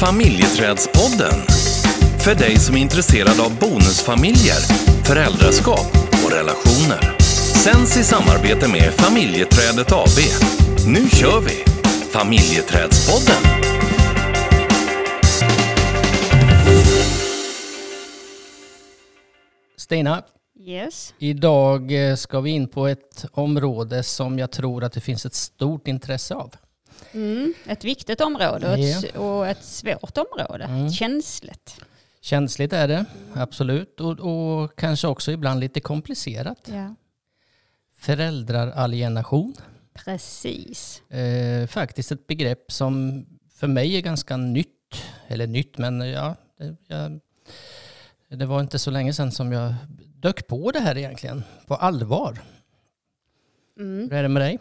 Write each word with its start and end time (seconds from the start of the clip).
Familjeträdspodden. 0.00 1.40
För 2.24 2.34
dig 2.34 2.56
som 2.56 2.76
är 2.76 2.80
intresserad 2.80 3.40
av 3.40 3.58
bonusfamiljer, 3.58 4.60
föräldraskap 5.04 5.86
och 6.24 6.32
relationer. 6.32 7.16
Sänds 7.64 7.96
i 7.96 8.04
samarbete 8.04 8.68
med 8.68 8.92
Familjeträdet 8.94 9.92
AB. 9.92 10.18
Nu 10.86 11.08
kör 11.08 11.40
vi! 11.40 11.64
Familjeträdspodden. 12.12 13.42
Stina, 19.76 20.22
Yes. 20.60 21.14
idag 21.18 22.10
eh, 22.10 22.14
ska 22.14 22.40
vi 22.40 22.50
in 22.50 22.68
på 22.68 22.86
ett 22.86 23.24
område 23.32 24.02
som 24.02 24.38
jag 24.38 24.50
tror 24.50 24.84
att 24.84 24.92
det 24.92 25.00
finns 25.00 25.26
ett 25.26 25.34
stort 25.34 25.88
intresse 25.88 26.34
av. 26.34 26.54
Mm, 27.12 27.54
ett 27.66 27.84
viktigt 27.84 28.20
område 28.20 28.68
och 28.72 28.78
ett, 28.78 29.16
och 29.16 29.46
ett 29.46 29.64
svårt 29.64 30.18
område. 30.18 30.64
Mm. 30.64 30.90
Känsligt. 30.90 31.80
Känsligt 32.20 32.72
är 32.72 32.88
det, 32.88 33.04
absolut. 33.34 34.00
Och, 34.00 34.20
och 34.20 34.76
kanske 34.76 35.08
också 35.08 35.32
ibland 35.32 35.60
lite 35.60 35.80
komplicerat. 35.80 36.68
Ja. 36.72 36.94
Föräldraalienation. 37.96 39.54
Precis. 39.94 41.02
Eh, 41.10 41.66
faktiskt 41.66 42.12
ett 42.12 42.26
begrepp 42.26 42.72
som 42.72 43.24
för 43.54 43.66
mig 43.66 43.96
är 43.96 44.00
ganska 44.00 44.36
nytt. 44.36 44.68
Eller 45.28 45.46
nytt, 45.46 45.78
men 45.78 46.00
ja, 46.00 46.36
det, 46.58 46.76
jag, 46.86 47.20
det 48.28 48.46
var 48.46 48.60
inte 48.60 48.78
så 48.78 48.90
länge 48.90 49.12
sedan 49.12 49.32
som 49.32 49.52
jag 49.52 49.74
dök 49.98 50.46
på 50.46 50.70
det 50.70 50.80
här 50.80 50.98
egentligen. 50.98 51.42
På 51.66 51.74
allvar. 51.74 52.38
Mm. 53.78 54.10
Hur 54.10 54.12
är 54.12 54.22
det 54.22 54.28
med 54.28 54.42
dig? 54.42 54.58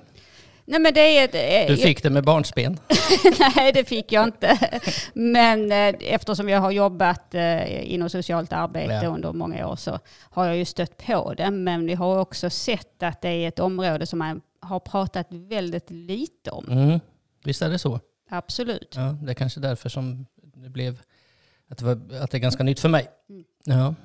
Nej 0.69 0.79
men 0.79 0.93
det 0.93 1.17
är 1.17 1.25
ett, 1.25 1.69
eh, 1.69 1.75
Du 1.75 1.81
fick 1.81 2.03
det 2.03 2.09
med 2.09 2.23
barnsben. 2.23 2.79
Nej 3.55 3.71
det 3.73 3.83
fick 3.85 4.11
jag 4.11 4.23
inte. 4.27 4.79
Men 5.13 5.71
eh, 5.71 5.95
eftersom 6.13 6.49
jag 6.49 6.59
har 6.61 6.71
jobbat 6.71 7.35
eh, 7.35 7.93
inom 7.93 8.09
socialt 8.09 8.53
arbete 8.53 8.99
Ja. 9.03 9.07
under 9.09 9.33
många 9.33 9.67
år 9.67 9.75
så 9.75 9.99
har 10.21 10.45
jag 10.45 10.57
ju 10.57 10.65
stött 10.65 10.97
på 10.97 11.33
det. 11.33 11.51
Men 11.51 11.85
vi 11.85 11.93
har 11.93 12.19
också 12.19 12.49
sett 12.49 13.03
att 13.03 13.21
det 13.21 13.29
är 13.29 13.47
ett 13.47 13.59
område 13.59 14.05
som 14.05 14.19
man 14.19 14.41
har 14.61 14.79
pratat 14.79 15.27
väldigt 15.29 15.89
lite 15.91 16.51
om. 16.51 16.65
Mm. 16.71 16.99
Visst 17.43 17.61
är 17.61 17.69
det 17.69 17.79
så? 17.79 17.99
Absolut. 18.29 18.93
Ja, 18.95 19.01
det 19.21 19.31
är 19.31 19.35
kanske 19.35 19.59
därför 19.59 19.89
som 19.89 20.25
det 20.55 20.69
blev 20.69 20.99
att 21.69 21.77
det, 21.77 21.85
var, 21.85 21.91
att 22.21 22.31
det 22.31 22.37
är 22.37 22.39
ganska 22.39 22.63
nytt 22.63 22.79
för 22.79 22.89
mig. 22.89 23.07
Mm. 23.29 23.43
Ja. 23.65 23.95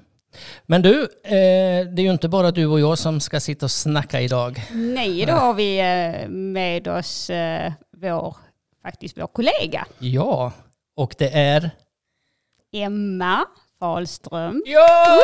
Men 0.66 0.82
du, 0.82 1.02
eh, 1.24 1.86
det 1.86 2.02
är 2.02 2.02
ju 2.02 2.10
inte 2.10 2.28
bara 2.28 2.50
du 2.50 2.66
och 2.66 2.80
jag 2.80 2.98
som 2.98 3.20
ska 3.20 3.40
sitta 3.40 3.66
och 3.66 3.70
snacka 3.70 4.20
idag. 4.20 4.62
Nej, 4.72 5.26
då 5.26 5.32
har 5.32 5.54
vi 5.54 5.78
eh, 5.78 6.28
med 6.28 6.88
oss 6.88 7.30
eh, 7.30 7.72
vår, 7.96 8.36
faktiskt 8.82 9.18
vår 9.18 9.26
kollega 9.26 9.86
Ja, 9.98 10.52
och 10.96 11.14
det 11.18 11.28
är... 11.34 11.70
Emma 12.74 13.44
Fahlström. 13.78 14.62
Ja! 14.66 14.88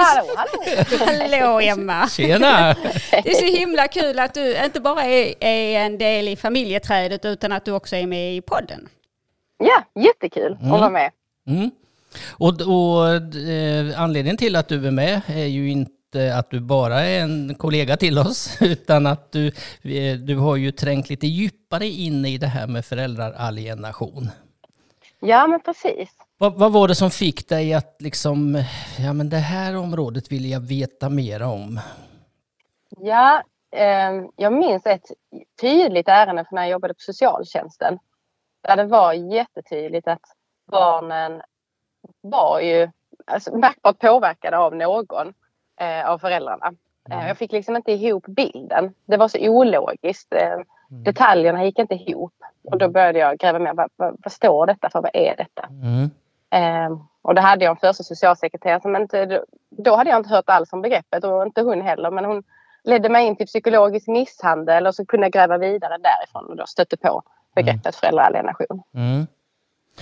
Hallå, 0.00 0.26
hallå! 0.36 0.84
Hallå 1.06 1.60
Emma! 1.60 2.08
Tjena! 2.08 2.74
Det 3.10 3.30
är 3.30 3.34
så 3.34 3.44
himla 3.58 3.88
kul 3.88 4.18
att 4.18 4.34
du 4.34 4.64
inte 4.64 4.80
bara 4.80 5.04
är, 5.04 5.34
är 5.40 5.80
en 5.80 5.98
del 5.98 6.28
i 6.28 6.36
familjeträdet 6.36 7.24
utan 7.24 7.52
att 7.52 7.64
du 7.64 7.72
också 7.72 7.96
är 7.96 8.06
med 8.06 8.36
i 8.36 8.40
podden. 8.40 8.88
Ja, 9.58 10.02
jättekul 10.02 10.56
Mm. 10.60 10.72
att 10.72 10.80
vara 10.80 10.90
med. 10.90 11.10
Mm. 11.50 11.70
Och, 12.38 12.48
och 12.48 13.36
eh, 13.36 14.00
anledningen 14.02 14.36
till 14.36 14.56
att 14.56 14.68
du 14.68 14.86
är 14.86 14.90
med 14.90 15.20
är 15.26 15.46
ju 15.46 15.70
inte 15.70 16.36
att 16.36 16.50
du 16.50 16.60
bara 16.60 17.00
är 17.00 17.20
en 17.20 17.54
kollega 17.54 17.96
till 17.96 18.18
oss, 18.18 18.56
utan 18.62 19.06
att 19.06 19.32
du, 19.32 19.46
eh, 19.82 20.16
du 20.18 20.36
har 20.36 20.56
ju 20.56 20.72
trängt 20.72 21.08
lite 21.08 21.26
djupare 21.26 21.86
in 21.86 22.24
i 22.24 22.38
det 22.38 22.46
här 22.46 22.66
med 22.66 22.84
föräldraalienation. 22.84 24.30
Ja, 25.20 25.46
men 25.46 25.60
precis. 25.60 26.10
Vad, 26.38 26.54
vad 26.54 26.72
var 26.72 26.88
det 26.88 26.94
som 26.94 27.10
fick 27.10 27.48
dig 27.48 27.74
att 27.74 27.96
liksom, 27.98 28.64
ja 28.98 29.12
men 29.12 29.28
det 29.30 29.36
här 29.36 29.76
området 29.76 30.32
vill 30.32 30.50
jag 30.50 30.60
veta 30.60 31.08
mer 31.08 31.42
om? 31.42 31.80
Ja, 32.98 33.42
eh, 33.76 34.24
jag 34.36 34.52
minns 34.52 34.86
ett 34.86 35.06
tydligt 35.60 36.08
ärende 36.08 36.44
från 36.48 36.56
när 36.56 36.62
jag 36.62 36.70
jobbade 36.70 36.94
på 36.94 37.00
socialtjänsten. 37.00 37.98
Där 38.62 38.76
det 38.76 38.84
var 38.84 39.12
jättetydligt 39.12 40.08
att 40.08 40.22
barnen 40.70 41.42
var 42.20 42.60
ju 42.60 42.90
alltså, 43.26 43.56
märkbart 43.56 43.98
påverkade 43.98 44.58
av 44.58 44.74
någon 44.76 45.34
eh, 45.80 46.10
av 46.10 46.18
föräldrarna. 46.18 46.72
Eh, 47.10 47.28
jag 47.28 47.38
fick 47.38 47.52
liksom 47.52 47.76
inte 47.76 47.92
ihop 47.92 48.26
bilden. 48.26 48.94
Det 49.04 49.16
var 49.16 49.28
så 49.28 49.38
ologiskt. 49.38 50.34
Eh, 50.34 50.58
Detaljerna 50.88 51.64
gick 51.64 51.78
inte 51.78 51.94
ihop. 51.94 52.34
Och 52.62 52.78
då 52.78 52.88
började 52.88 53.18
jag 53.18 53.38
gräva 53.38 53.58
mer. 53.58 53.74
Vad, 53.74 53.90
vad, 53.96 54.16
vad 54.24 54.32
står 54.32 54.66
detta 54.66 54.90
för? 54.90 55.02
Vad 55.02 55.10
är 55.14 55.36
detta? 55.36 55.68
Mm. 55.70 56.10
Eh, 56.50 56.98
och 57.22 57.34
det 57.34 57.40
hade 57.40 57.64
jag 57.64 57.70
en 57.70 57.76
första 57.76 58.04
socialsekreterare 58.04 58.80
som 58.80 58.96
inte, 58.96 59.44
då, 59.70 59.96
hade 59.96 60.10
jag 60.10 60.18
inte 60.18 60.30
hört 60.30 60.48
alls 60.48 60.72
om 60.72 60.82
begreppet 60.82 61.24
och 61.24 61.42
inte 61.42 61.62
hon 61.62 61.80
heller. 61.80 62.10
Men 62.10 62.24
hon 62.24 62.42
ledde 62.84 63.08
mig 63.08 63.26
in 63.26 63.36
till 63.36 63.46
psykologisk 63.46 64.08
misshandel 64.08 64.86
och 64.86 64.94
så 64.94 65.06
kunde 65.06 65.24
jag 65.24 65.32
gräva 65.32 65.58
vidare 65.58 65.98
därifrån 65.98 66.50
och 66.50 66.56
då 66.56 66.66
stötte 66.66 66.96
på 66.96 67.22
begreppet 67.54 67.96
föräldraalienation. 67.96 68.82
Mm. 68.94 69.26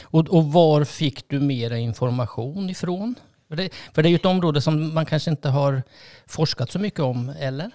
Och, 0.04 0.28
och 0.28 0.44
var 0.44 0.84
fick 0.84 1.28
du 1.28 1.40
mera 1.40 1.76
information 1.76 2.70
ifrån? 2.70 3.14
För 3.48 3.56
det, 3.56 3.74
för 3.94 4.02
det 4.02 4.08
är 4.08 4.10
ju 4.10 4.16
ett 4.16 4.24
område 4.26 4.60
som 4.60 4.94
man 4.94 5.06
kanske 5.06 5.30
inte 5.30 5.48
har 5.48 5.82
forskat 6.26 6.70
så 6.70 6.78
mycket 6.78 7.00
om, 7.00 7.32
eller? 7.40 7.70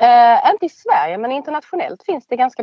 Eh, 0.00 0.50
inte 0.52 0.66
i 0.66 0.68
Sverige 0.68 1.18
men 1.18 1.32
internationellt 1.32 2.02
finns 2.02 2.26
det 2.26 2.36
ganska, 2.36 2.62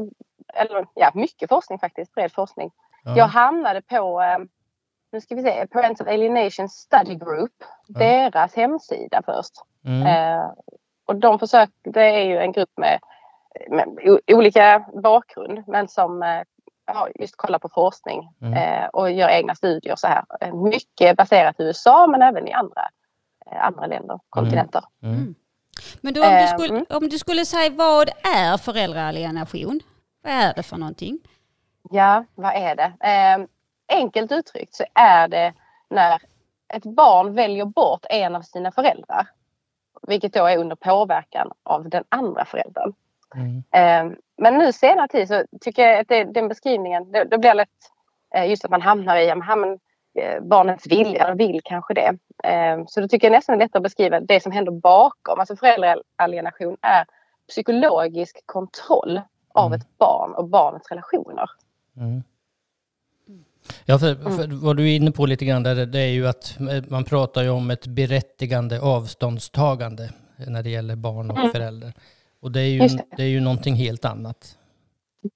eller 0.54 0.88
ja 0.94 1.12
mycket 1.14 1.50
forskning 1.50 1.80
faktiskt, 1.80 2.14
bred 2.14 2.32
forskning. 2.32 2.72
Ja. 3.04 3.18
Jag 3.18 3.28
hamnade 3.28 3.82
på, 3.82 4.22
eh, 4.22 4.38
nu 5.12 5.22
ska 5.22 5.36
vi 5.36 5.44
se, 5.44 5.68
Parental 5.68 6.08
Alienation 6.08 6.70
Study 6.70 7.16
Group, 7.16 7.52
Ja. 7.88 8.00
deras 8.00 8.56
hemsida 8.56 9.22
först. 9.26 9.54
Mm. 9.86 10.08
Eh, 10.08 10.46
och 11.06 11.16
de 11.16 11.40
försöker, 11.40 11.92
det 11.92 12.04
är 12.04 12.26
ju 12.26 12.38
en 12.38 12.52
grupp 12.52 12.72
med, 12.78 13.00
med 13.70 13.88
olika 14.32 14.86
bakgrund 15.04 15.64
men 15.68 15.88
som 15.88 16.24
eh, 16.24 16.42
ja, 16.88 17.08
just 17.16 17.36
kollar 17.38 17.60
på 17.60 17.70
forskning 17.70 18.30
Mm. 18.42 18.54
eh, 18.54 18.88
och 18.88 19.12
gör 19.12 19.30
egna 19.30 19.56
studier 19.56 19.96
så 19.96 20.08
här. 20.08 20.24
Eh, 20.42 20.54
Mycket 20.56 21.18
baserat 21.18 21.60
i 21.60 21.64
USA 21.64 22.08
men 22.08 22.22
även 22.22 22.48
i 22.48 22.54
andra, 22.54 22.90
eh, 23.52 23.66
andra 23.66 23.86
länder, 23.86 24.20
kontinenter. 24.30 24.84
Mm. 25.04 25.36
Men 26.02 26.14
du, 26.14 26.22
om, 26.22 26.28
du 26.28 26.34
Eh, 26.34 26.48
skulle, 26.48 26.70
mm. 26.70 26.86
om 26.90 27.10
du 27.10 27.20
skulle 27.20 27.46
säga 27.46 27.70
vad 27.70 28.10
är 28.10 28.58
föräldraalienation? 28.58 29.80
Vad 30.24 30.34
är 30.34 30.54
det 30.54 30.64
för 30.64 30.78
någonting? 30.78 31.20
Ja, 31.90 32.26
vad 32.36 32.54
är 32.56 32.76
det? 32.76 32.94
Eh, 33.00 33.46
enkelt 33.98 34.32
uttryckt 34.32 34.76
så 34.76 34.84
är 34.94 35.28
det 35.28 35.54
när 35.90 36.22
ett 36.74 36.84
barn 36.84 37.34
väljer 37.34 37.66
bort 37.66 38.06
en 38.10 38.36
av 38.36 38.42
sina 38.42 38.72
föräldrar. 38.72 39.28
Vilket 40.08 40.34
då 40.34 40.46
är 40.46 40.58
under 40.58 40.76
påverkan 40.76 41.52
av 41.64 41.90
den 41.90 42.04
andra 42.10 42.46
föräldern. 42.46 42.94
Mm. 43.36 43.64
Eh, 43.72 44.18
men 44.38 44.58
nu 44.58 44.72
senare 44.72 45.08
tid 45.08 45.28
så 45.28 45.44
tycker 45.62 45.88
jag 45.88 46.00
att 46.00 46.08
det, 46.08 46.24
den 46.24 46.48
beskrivningen, 46.48 47.12
det, 47.12 47.24
det 47.24 47.38
blir 47.38 47.54
lätt 47.54 47.70
eh, 48.36 48.50
just 48.50 48.66
att 48.66 48.72
man 48.72 48.82
hamnar 48.82 49.18
i, 49.18 49.36
men, 49.36 49.80
eh, 50.20 50.42
barnets 50.42 50.88
vilja, 50.88 51.24
eller 51.24 51.36
vill 51.36 51.62
kanske 51.64 51.94
det. 51.94 52.18
Så 52.88 53.02
då 53.02 53.08
tycker 53.08 53.28
jag 53.28 53.32
nästan 53.32 53.58
det 53.58 53.64
är 53.64 53.66
lättare 53.66 53.80
att 53.80 53.84
beskriva 53.84 54.20
det 54.20 54.44
som 54.44 54.52
händer 54.52 54.72
bakom. 54.72 55.40
Alltså 55.40 55.56
föräldraalienation 55.56 56.78
är 56.82 57.06
psykologisk 57.50 58.44
kontroll 58.46 59.22
av 59.54 59.68
Mm. 59.68 59.80
ett 59.80 59.98
barn 59.98 60.34
och 60.34 60.48
barnets 60.50 60.90
relationer. 60.90 61.50
Mm. 61.98 62.24
Ja, 63.86 64.00
för, 64.00 64.16
för 64.16 64.66
vad 64.66 64.78
du 64.78 64.92
är 64.92 64.96
inne 64.96 65.12
på 65.12 65.26
lite 65.26 65.46
grann 65.46 65.64
där, 65.64 65.86
det 65.86 66.00
är 66.00 66.10
ju 66.10 66.28
att 66.28 66.58
man 66.90 67.04
pratar 67.04 67.44
ju 67.44 67.50
om 67.50 67.72
ett 67.72 67.88
berättigande 67.88 68.82
avståndstagande 68.82 70.10
när 70.48 70.64
det 70.64 70.70
gäller 70.70 70.96
barn 70.96 71.32
och 71.32 71.38
Mm. 71.40 71.52
förälder. 71.52 71.94
Och 72.48 72.54
det 72.54 72.62
är 72.62 72.70
ju, 72.70 72.80
det. 72.80 73.04
det 73.18 73.24
är 73.24 73.28
ju 73.28 73.40
någonting 73.40 73.76
helt 73.76 74.06
annat. 74.06 74.58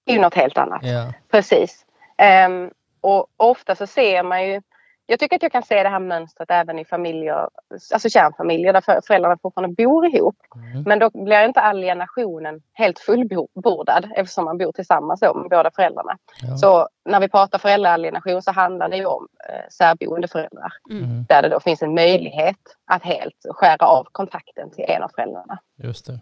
Det 0.06 0.12
är 0.12 0.16
ju 0.16 0.22
något 0.22 0.34
helt 0.34 0.58
annat. 0.58 0.82
Ja. 0.84 1.14
Precis. 1.32 1.86
Ehm, 2.18 2.72
och 3.02 3.28
ofta 3.38 3.76
så 3.76 3.88
ser 3.88 4.24
man 4.24 4.48
ju 4.48 4.62
jag 5.06 5.20
tycker 5.20 5.36
att 5.36 5.44
jag 5.44 5.52
kan 5.52 5.64
se 5.64 5.84
det 5.84 5.90
här 5.90 6.00
mönstret 6.00 6.52
även 6.52 6.80
i 6.80 6.86
familjer, 6.86 7.50
alltså 7.94 8.10
kärnfamiljer 8.10 8.74
där 8.74 8.82
för- 8.82 9.02
föräldrarna 9.08 9.38
fortfarande 9.42 9.76
bor 9.76 10.06
ihop. 10.06 10.36
Mm. 10.56 10.84
Men 10.84 11.00
då 11.00 11.10
blir 11.10 11.46
inte 11.46 11.60
alienationen 11.60 12.62
helt 12.74 13.00
fullbordad 13.00 14.12
eftersom 14.16 14.46
man 14.46 14.58
bor 14.58 14.72
tillsammans 14.72 15.20
då 15.20 15.34
med 15.34 15.50
båda 15.50 15.72
föräldrarna. 15.72 16.18
Ja. 16.42 16.58
Så 16.58 16.90
när 17.06 17.20
vi 17.20 17.30
pratar 17.30 17.60
föräldraalienation 17.60 18.42
så 18.42 18.52
handlar 18.52 18.90
det 18.90 18.98
ju 18.98 19.06
om 19.06 19.28
eh, 19.50 19.70
särboende 19.72 20.28
föräldrar. 20.28 20.74
Mm. 20.90 21.24
Där 21.30 21.42
det 21.42 21.50
då 21.50 21.60
finns 21.60 21.82
en 21.82 21.94
möjlighet 21.96 22.78
att 22.86 23.04
helt 23.04 23.46
skära 23.50 23.86
av 23.86 24.08
kontakten 24.12 24.72
till 24.72 24.86
en 24.88 25.04
av 25.04 25.10
föräldrarna. 25.16 25.60
Just 25.84 26.06
det. 26.06 26.20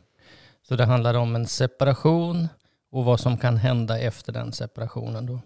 Så 0.69 0.75
det 0.75 0.85
handlar 0.85 1.13
om 1.13 1.35
en 1.35 1.47
separation 1.47 2.47
och 2.91 3.05
vad 3.05 3.19
som 3.19 3.37
kan 3.37 3.57
hända 3.57 3.99
efter 3.99 4.33
den 4.33 4.51
separationen 4.53 5.25
då. 5.25 5.39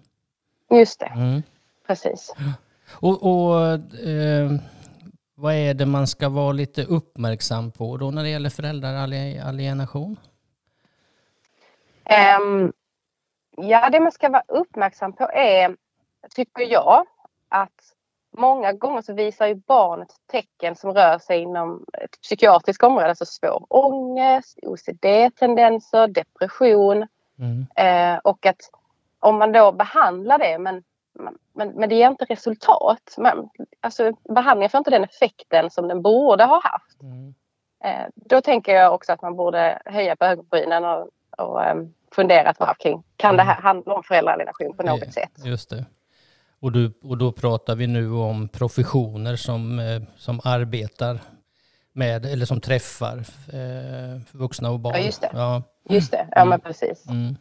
Just 0.77 0.99
det, 0.99 1.05
Mm. 1.15 1.43
precis. 1.87 2.33
Och, 2.89 3.23
och 3.23 3.65
eh, 4.07 4.51
vad 5.35 5.53
är 5.53 5.73
det 5.73 5.85
man 5.85 6.07
ska 6.07 6.29
vara 6.29 6.51
lite 6.51 6.83
uppmärksam 6.83 7.71
på 7.71 7.97
då 7.97 8.11
när 8.11 8.23
det 8.23 8.29
gäller 8.29 8.49
föräldraalienation? 8.49 10.19
Ehm, 12.05 12.73
Ja, 13.57 13.89
det 13.89 13.99
man 13.99 14.11
ska 14.11 14.29
vara 14.29 14.43
uppmärksam 14.47 15.13
på 15.13 15.29
är, 15.33 15.75
tycker 16.35 16.63
jag, 16.71 17.05
att 17.49 17.93
många 18.33 18.74
gånger 18.74 19.01
så 19.01 19.13
visar 19.13 19.47
ju 19.47 19.56
barnet 19.56 20.09
tecken 20.31 20.75
som 20.75 20.94
rör 20.94 21.19
sig 21.19 21.39
inom 21.39 21.85
ett 22.03 22.21
psykiatriskt 22.21 22.83
område, 22.83 23.09
alltså 23.09 23.25
svår 23.25 23.65
ångest, 23.69 24.59
OCD-tendenser, 24.63 26.07
depression. 26.07 27.07
Mm. 27.39 27.65
Eh, 27.75 28.19
och 28.24 28.45
att 28.45 28.69
om 29.19 29.38
man 29.38 29.51
då 29.51 29.71
behandlar 29.71 30.38
det 30.38 30.59
men, 30.59 30.83
men, 31.53 31.69
men 31.69 31.89
det 31.89 31.95
ger 31.95 32.07
inte 32.07 32.25
resultat. 32.25 33.15
Man, 33.18 33.50
alltså, 33.80 34.12
behandlingen 34.30 34.69
får 34.69 34.77
inte 34.77 34.91
den 34.91 35.03
effekten 35.03 35.69
som 35.69 35.88
den 35.88 36.01
borde 36.01 36.44
ha 36.44 36.62
haft. 36.63 37.01
Mm. 37.01 37.33
Eh, 37.83 38.07
då 38.15 38.41
tänker 38.41 38.75
jag 38.75 38.94
också 38.94 39.13
att 39.13 39.21
man 39.21 39.35
borde 39.35 39.81
höja 39.85 40.15
på 40.15 40.25
ögonbrynen 40.25 40.85
och, 40.85 41.09
och 41.38 41.71
um, 41.71 41.94
fundera 42.15 42.50
ett 42.50 42.59
varv 42.59 42.75
kring, 42.80 43.03
kan 43.15 43.38
det 43.38 43.44
här 43.44 43.53
mm. 43.53 43.63
handla 43.63 43.94
om 43.94 44.03
föräldrarelation 44.03 44.77
på 44.77 44.83
något 44.83 45.03
ja, 45.06 45.12
sätt? 45.12 45.45
Just 45.45 45.69
det. 45.69 45.85
Och, 46.63 46.71
du, 46.71 46.94
och 47.04 47.18
då 47.18 47.31
pratar 47.31 47.75
vi 47.75 47.88
nu 47.88 48.12
om 48.12 48.48
professioner 48.48 49.36
som, 49.36 49.80
eh, 49.80 50.01
som 50.18 50.39
arbetar 50.44 51.19
med, 51.92 52.25
eller 52.25 52.45
som 52.45 52.62
träffar 52.62 53.18
eh, 53.54 54.21
vuxna 54.31 54.71
och 54.71 54.80
barn. 54.80 54.94
Ja, 54.95 55.01
just 55.01 55.21
det. 55.21 55.30
Ja, 55.33 55.63
just 55.89 56.12
det. 56.12 56.27
ja 56.31 56.42
mm. 56.42 56.50
men 56.50 56.60
precis. 56.60 57.07
Mm. 57.07 57.36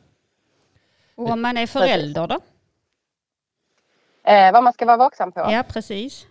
Och 1.15 1.31
om 1.31 1.43
man 1.43 1.57
är 1.59 1.67
förälder 1.67 2.27
då? 2.27 2.41
Eh, 4.31 4.53
vad 4.53 4.65
man 4.65 4.73
ska 4.73 4.87
vara 4.87 4.97
vaksam 4.97 5.33
på? 5.33 5.41
Ja, 5.41 5.65
precis. 5.69 6.27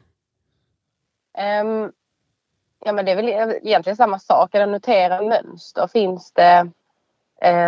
Um, 1.63 1.91
ja, 2.85 2.93
men 2.93 3.05
det 3.05 3.11
är 3.11 3.15
väl 3.15 3.29
egentligen 3.63 3.97
samma 3.97 4.19
sak. 4.19 4.55
Eller 4.55 4.67
notera 4.67 5.21
mönster. 5.21 5.87
Finns 5.87 6.31
det 6.31 6.71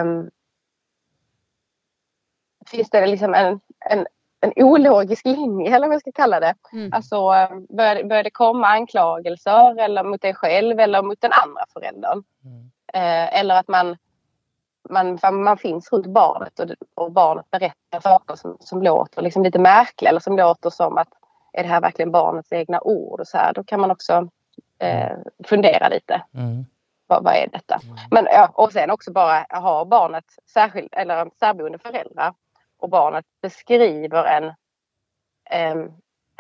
um, 0.01 0.29
finns 2.65 2.89
det 2.89 3.07
liksom 3.07 3.33
en, 3.33 3.59
en, 3.79 4.07
en 4.43 4.53
ologisk 4.55 5.25
linje 5.25 5.75
eller 5.75 5.87
vad 5.87 5.93
jag 5.93 6.01
ska 6.01 6.11
kalla 6.11 6.39
det. 6.39 6.55
Mm. 6.73 6.93
Alltså 6.93 7.17
börjar, 7.69 8.03
börjar 8.03 8.23
det 8.23 8.29
komma 8.29 8.67
anklagelser 8.67 9.79
eller 9.79 10.03
mot 10.03 10.21
dig 10.21 10.33
själv 10.33 10.79
eller 10.79 11.01
mot 11.01 11.21
den 11.21 11.31
andra 11.43 11.65
föräldern. 11.73 12.23
Mm. 12.45 12.71
Eh, 12.93 13.39
eller 13.39 13.55
att 13.55 13.67
man, 13.67 13.97
man, 14.89 15.19
man 15.43 15.57
finns 15.57 15.91
runt 15.91 16.05
barnet 16.05 16.59
och, 16.59 16.69
och 16.95 17.11
barnet 17.11 17.51
berättar 17.51 17.99
saker 17.99 18.35
som, 18.35 18.57
som 18.59 18.81
låter 18.81 19.21
liksom 19.21 19.43
lite 19.43 19.59
märkliga 19.59 20.09
eller 20.09 20.19
som 20.19 20.37
låter 20.37 20.69
som 20.69 20.97
att 20.97 21.09
är 21.53 21.63
det 21.63 21.69
här 21.69 21.81
verkligen 21.81 22.11
barnets 22.11 22.51
egna 22.51 22.81
ord? 22.81 23.19
Och 23.19 23.27
så 23.27 23.37
här, 23.37 23.53
då 23.53 23.63
kan 23.63 23.79
man 23.79 23.91
också 23.91 24.29
eh, 24.79 25.17
fundera 25.43 25.87
lite. 25.87 26.21
Mm. 26.33 26.65
Vad, 27.07 27.23
vad, 27.23 27.33
är 27.35 27.47
detta? 27.51 27.79
Mm. 27.83 27.95
Men, 28.11 28.25
ja, 28.25 28.51
och 28.53 28.71
sen 28.71 28.91
också 28.91 29.11
bara 29.11 29.45
ha 29.49 29.85
barnet 29.85 30.25
särskild, 30.53 30.89
eller 30.91 31.29
särboende 31.39 31.77
föräldrar 31.77 32.33
och 32.83 32.89
barnet 32.89 33.25
beskriver 33.41 34.25
en... 34.25 34.43
Eh, 35.49 35.85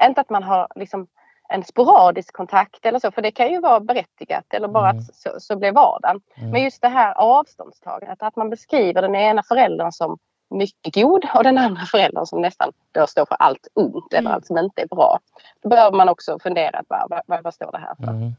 inte 0.07 0.21
att 0.21 0.29
man 0.29 0.43
har 0.43 0.67
liksom 0.75 1.07
en 1.49 1.63
sporadisk 1.63 2.33
kontakt 2.33 2.85
eller 2.85 2.99
så, 2.99 3.11
för 3.11 3.21
det 3.21 3.31
kan 3.31 3.51
ju 3.51 3.59
vara 3.59 3.79
berättigat 3.79 4.53
eller 4.53 4.67
bara 4.67 4.89
mm. 4.89 4.99
att 4.99 5.15
så, 5.15 5.29
så 5.39 5.55
blir 5.55 5.71
vardagen. 5.71 6.21
Mm. 6.35 6.51
Men 6.51 6.63
just 6.63 6.81
det 6.81 6.87
här 6.87 7.13
avståndstagandet, 7.13 8.23
att 8.23 8.35
man 8.35 8.49
beskriver 8.49 9.01
den 9.01 9.15
ena 9.15 9.43
föräldern 9.43 9.91
som 9.91 10.17
mycket 10.49 10.95
god 10.95 11.25
och 11.35 11.43
den 11.43 11.57
andra 11.57 11.81
föräldern 11.81 12.25
som 12.25 12.41
nästan 12.41 12.71
då 12.91 13.07
står 13.07 13.25
för 13.25 13.35
allt 13.39 13.67
ont 13.73 14.13
eller 14.13 14.19
mm. 14.19 14.31
allt 14.31 14.45
som 14.45 14.57
inte 14.57 14.81
är 14.81 14.87
bra. 14.87 15.19
Då 15.61 15.69
behöver 15.69 15.97
man 15.97 16.09
också 16.09 16.39
fundera 16.39 16.83
på 16.83 17.05
vad, 17.09 17.21
vad, 17.27 17.43
vad 17.43 17.53
står 17.53 17.71
det 17.71 17.77
här 17.77 17.95
för. 17.95 18.11
Mm. 18.11 18.33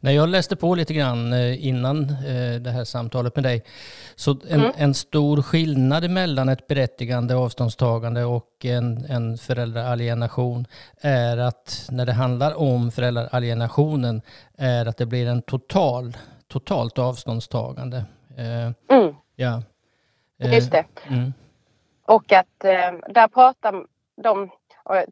När 0.00 0.12
jag 0.12 0.28
läste 0.28 0.56
på 0.56 0.74
lite 0.74 0.94
grann 0.94 1.32
eh, 1.32 1.66
innan 1.66 2.02
eh, 2.10 2.60
det 2.60 2.70
här 2.70 2.84
samtalet 2.84 3.36
med 3.36 3.44
dig, 3.44 3.64
så 4.14 4.30
en, 4.30 4.60
mm. 4.60 4.72
en 4.76 4.94
stor 4.94 5.42
skillnad 5.42 6.10
mellan 6.10 6.48
ett 6.48 6.66
berättigande 6.66 7.34
avståndstagande 7.34 8.24
och 8.24 8.64
en, 8.64 9.04
en 9.04 9.38
föräldraalienation 9.38 10.66
är 11.00 11.36
att 11.36 11.88
när 11.90 12.06
det 12.06 12.12
handlar 12.12 12.54
om 12.58 12.90
föräldraalienationen 12.90 14.22
är 14.58 14.86
att 14.86 14.96
det 14.96 15.06
blir 15.06 15.26
en 15.26 15.42
total, 15.42 16.16
totalt 16.48 16.98
avståndstagande. 16.98 18.04
Eh, 18.36 18.96
mm. 18.96 19.14
Ja. 19.36 19.62
Just 20.38 20.72
det. 20.72 20.84
Mm. 21.08 21.32
Och 22.06 22.32
att 22.32 22.46
där 23.08 23.28
pratar 23.28 23.84
de 24.22 24.50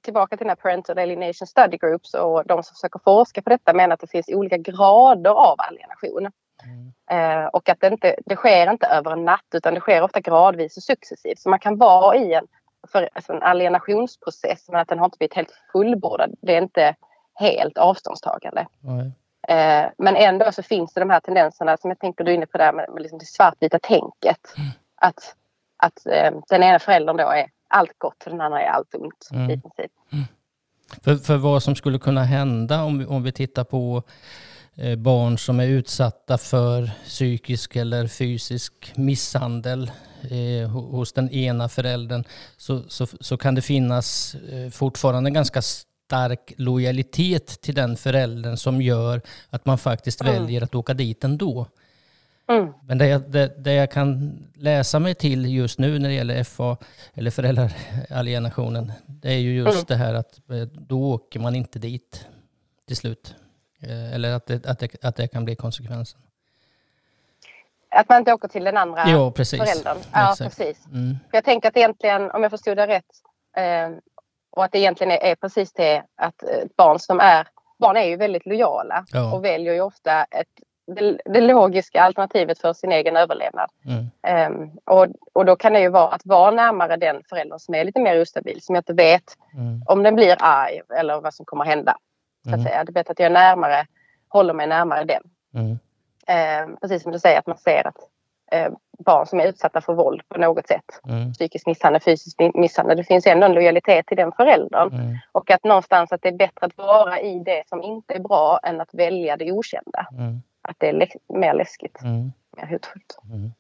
tillbaka 0.03 0.37
till 0.37 0.45
den 0.45 0.51
här 0.51 0.57
Parental 0.57 0.99
Alienation 0.99 1.47
Study 1.47 1.77
Groups 1.77 2.15
och 2.15 2.47
de 2.47 2.63
som 2.63 2.75
försöker 2.75 3.01
forska 3.05 3.43
på 3.43 3.51
detta 3.51 3.73
menar 3.73 3.95
att 3.95 4.01
det 4.01 4.11
finns 4.11 4.29
olika 4.29 4.57
grader 4.57 5.31
av 5.31 5.55
alienation. 5.59 6.31
Mm. 6.65 6.93
Eh, 7.11 7.47
och 7.47 7.69
att 7.69 7.81
det, 7.81 7.87
inte, 7.87 8.17
det 8.27 8.37
sker 8.37 8.71
inte 8.71 8.87
över 8.87 9.11
en 9.11 9.25
natt 9.25 9.47
utan 9.55 9.75
det 9.75 9.81
sker 9.81 10.03
ofta 10.03 10.21
gradvis 10.21 10.77
och 10.77 10.83
successivt. 10.83 11.39
Så 11.39 11.49
man 11.49 11.59
kan 11.59 11.79
vara 11.79 12.17
i 12.17 12.35
en, 12.35 12.47
för, 12.93 13.09
alltså 13.13 13.33
en 13.33 13.43
alienationsprocess 13.43 14.69
men 14.69 14.81
att 14.81 14.89
den 14.89 14.99
har 14.99 15.05
inte 15.05 15.19
blivit 15.19 15.35
helt 15.35 15.53
fullbordad. 15.73 16.35
Det 16.43 16.55
är 16.55 16.63
inte 16.63 16.95
helt 17.35 17.79
avståndstagande. 17.79 18.67
Mm. 18.85 19.13
Men 19.99 20.17
ändå 20.17 20.53
så 20.53 20.63
finns 20.63 20.95
det 20.95 21.01
de 21.01 21.11
här 21.11 21.21
tendenserna 21.21 21.77
som 21.77 21.91
jag 21.91 21.99
tänker 21.99 22.25
du 22.25 22.31
är 22.31 22.37
inne 22.37 22.47
på 22.47 22.59
där 22.59 22.73
med, 22.73 22.91
med 22.91 23.03
liksom 23.03 23.19
det 23.19 23.25
svartvita 23.25 23.79
tänket. 23.79 24.55
Mm. 24.57 24.71
Att, 24.97 25.35
att 25.77 26.07
eh, 26.07 26.33
den 26.49 26.63
ena 26.63 26.79
föräldern 26.79 27.17
då 27.17 27.29
är 27.29 27.47
allt 27.73 27.99
gott 27.99 28.23
och 28.25 28.31
den 28.31 28.41
andra 28.41 28.63
är 28.63 28.67
allt 28.67 28.95
ont 28.95 29.29
mm. 29.33 29.51
i 29.51 29.61
princip. 29.61 29.93
Mm. 30.13 30.25
För, 31.03 31.17
för 31.17 31.37
vad 31.37 31.63
som 31.63 31.77
skulle 31.77 31.99
kunna 31.99 32.25
hända 32.25 32.83
om 32.83 32.99
vi, 32.99 33.07
om 33.07 33.23
vi 33.23 33.33
tittar 33.33 33.65
på 33.65 34.03
eh, 34.75 34.97
barn 34.97 35.39
som 35.39 35.61
är 35.61 35.67
utsatta 35.67 36.39
för 36.39 36.91
psykisk 37.05 37.77
eller 37.77 38.07
fysisk 38.07 38.93
misshandel 38.97 39.91
eh, 40.31 40.71
hos 40.71 41.13
den 41.13 41.31
ena 41.31 41.69
föräldern 41.69 42.25
så, 42.57 42.83
så, 42.89 43.07
så 43.21 43.37
kan 43.37 43.55
det 43.55 43.63
finnas 43.63 44.35
eh, 44.35 44.71
fortfarande 44.71 45.31
ganska 45.31 45.63
stark 45.63 46.53
lojalitet 46.57 47.61
till 47.61 47.75
den 47.75 47.97
föräldern 47.97 48.57
som 48.57 48.83
gör 48.83 49.21
att 49.51 49.67
man 49.67 49.79
faktiskt 49.79 50.21
mm. 50.21 50.35
väljer 50.35 50.63
att 50.63 50.75
åka 50.75 50.95
dit 50.95 51.25
ändå. 51.25 51.67
Mm. 52.53 52.73
Men 52.83 52.99
det 52.99 53.07
jag, 53.07 53.31
det, 53.31 53.65
det 53.65 53.73
jag, 53.73 53.91
kan 53.91 54.39
läsa 54.55 54.99
mig 54.99 55.15
till 55.15 55.55
just 55.55 55.79
nu 55.79 55.99
när 55.99 56.09
det 56.09 56.15
gäller 56.15 56.45
FA, 56.45 56.77
eller 57.15 57.31
föräldraalienationen, 57.31 58.93
det 59.07 59.29
är 59.29 59.39
ju 59.39 59.55
just 59.55 59.73
mm. 59.73 59.85
det 59.89 59.97
här 59.97 60.15
att 60.15 60.51
eh, 60.51 60.57
då 60.63 61.13
åker 61.13 61.41
man 61.41 61.55
inte 61.55 61.79
dit 61.79 62.27
till 62.87 62.97
slut. 62.97 63.35
Eh, 63.83 64.15
eller 64.15 64.35
att 64.35 64.47
det, 64.47 64.67
att 64.67 64.79
det, 64.79 65.05
att 65.05 65.17
det 65.17 65.29
kan 65.29 65.45
bli 65.45 65.57
konsekvensen. 65.57 66.21
Att 67.91 68.09
man 68.09 68.19
inte 68.19 68.33
åker 68.33 68.49
till 68.49 68.65
den 68.65 68.77
andra 68.77 69.09
ja, 69.09 69.31
precis. 69.31 69.61
föräldern? 69.61 69.99
Ja, 70.13 70.33
Exakt. 70.33 70.57
precis. 70.57 70.87
Mm. 70.87 71.17
Jag 71.33 71.45
tänker 71.45 71.69
att 71.69 71.77
egentligen, 71.77 72.31
om 72.31 72.43
jag 72.43 72.51
förstod 72.51 72.77
det 72.77 72.87
rätt, 72.87 73.05
eh, 73.57 73.99
och 74.51 74.65
att 74.65 74.73
det 74.73 74.79
egentligen 74.79 75.11
är, 75.11 75.17
är 75.17 75.35
precis 75.35 75.73
det 75.73 76.05
att 76.17 76.45
barn 76.77 76.99
som 76.99 77.21
är 77.21 77.47
Barn 77.83 77.97
är 77.97 78.05
ju 78.05 78.17
väldigt 78.17 78.47
lojala 78.47 79.05
ja. 79.13 79.33
och 79.33 79.45
väljer 79.45 79.75
ju 79.75 79.81
ofta 79.81 80.25
ett 80.25 80.49
det, 80.87 81.19
det, 81.25 81.41
logiska 81.41 82.03
alternativet 82.03 82.59
för 82.59 82.73
sin 82.73 82.93
egen 82.93 83.17
överlevnad. 83.17 83.71
Mm. 83.85 84.53
Um, 84.53 84.71
och, 84.85 85.07
och 85.33 85.45
då 85.45 85.57
kan 85.57 85.73
det 85.73 85.81
ju 85.81 85.89
vara 85.89 86.09
att 86.09 86.27
vara 86.27 86.51
närmare 86.51 86.97
den 86.97 87.23
föräldern 87.29 87.59
som 87.59 87.75
är 87.75 87.85
lite 87.85 88.01
mer 88.01 88.17
ustabil, 88.17 88.63
som 88.63 88.75
jag 88.75 88.81
inte 88.81 88.93
vet 88.93 89.37
mm. 89.55 89.83
om 89.87 90.03
den 90.03 90.15
blir 90.15 90.37
arg 90.41 90.81
eller 90.99 91.21
vad 91.21 91.35
som 91.35 91.47
kommer 91.47 91.65
hända. 91.65 91.97
Så 92.45 92.51
att 92.51 92.55
mm. 92.55 92.67
säga. 92.67 92.85
Det 92.85 92.91
är 92.91 92.93
bättre 92.93 93.13
att 93.13 93.19
jag 93.19 93.33
närmare, 93.33 93.87
håller 94.29 94.55
mig 94.55 94.67
närmare 94.67 95.05
den. 95.05 95.23
Um, 96.65 96.77
precis 96.81 97.03
som 97.03 97.13
du 97.13 97.19
säger 97.19 97.39
att 97.39 97.47
man 97.47 97.59
ser 97.59 97.87
att 97.87 97.97
uh, 98.55 98.77
barn 98.99 99.27
som 99.27 99.41
är 99.41 99.47
utsatta 99.47 99.81
för 99.81 99.95
våld 99.95 100.23
på 100.29 100.41
något 100.41 100.69
sätt, 100.69 101.01
mm. 101.09 101.33
psykisk 101.33 101.67
misshandel, 101.67 102.03
fysisk 102.03 102.39
misshandel, 102.55 102.97
det 102.97 103.05
finns 103.05 103.27
ändå 103.27 103.47
en 103.47 103.53
lojalitet 103.53 104.07
till 104.07 104.17
den 104.17 104.33
föräldern. 104.33 105.19
Och 105.33 105.51
att 105.51 105.65
någonstans 105.65 106.13
att 106.13 106.23
det 106.23 106.29
är 106.29 106.37
bättre 106.37 106.67
att 106.67 106.79
vara 106.79 107.21
i 107.21 107.39
det 107.39 107.63
som 107.69 107.83
inte 107.83 108.15
är 108.15 108.21
bra 108.21 108.59
än 108.63 108.81
att 108.81 108.95
välja 108.95 109.37
det 109.37 109.53
okända. 109.53 110.07
Att 110.63 110.77
det 110.79 110.89
är 110.89 110.93
lä 110.93 111.07
mer 111.29 111.55
läskigt, 111.55 112.03
mm. 112.03 112.33
mer 112.57 112.67
hotfullt. 112.67 113.19
Mm. 113.31 113.53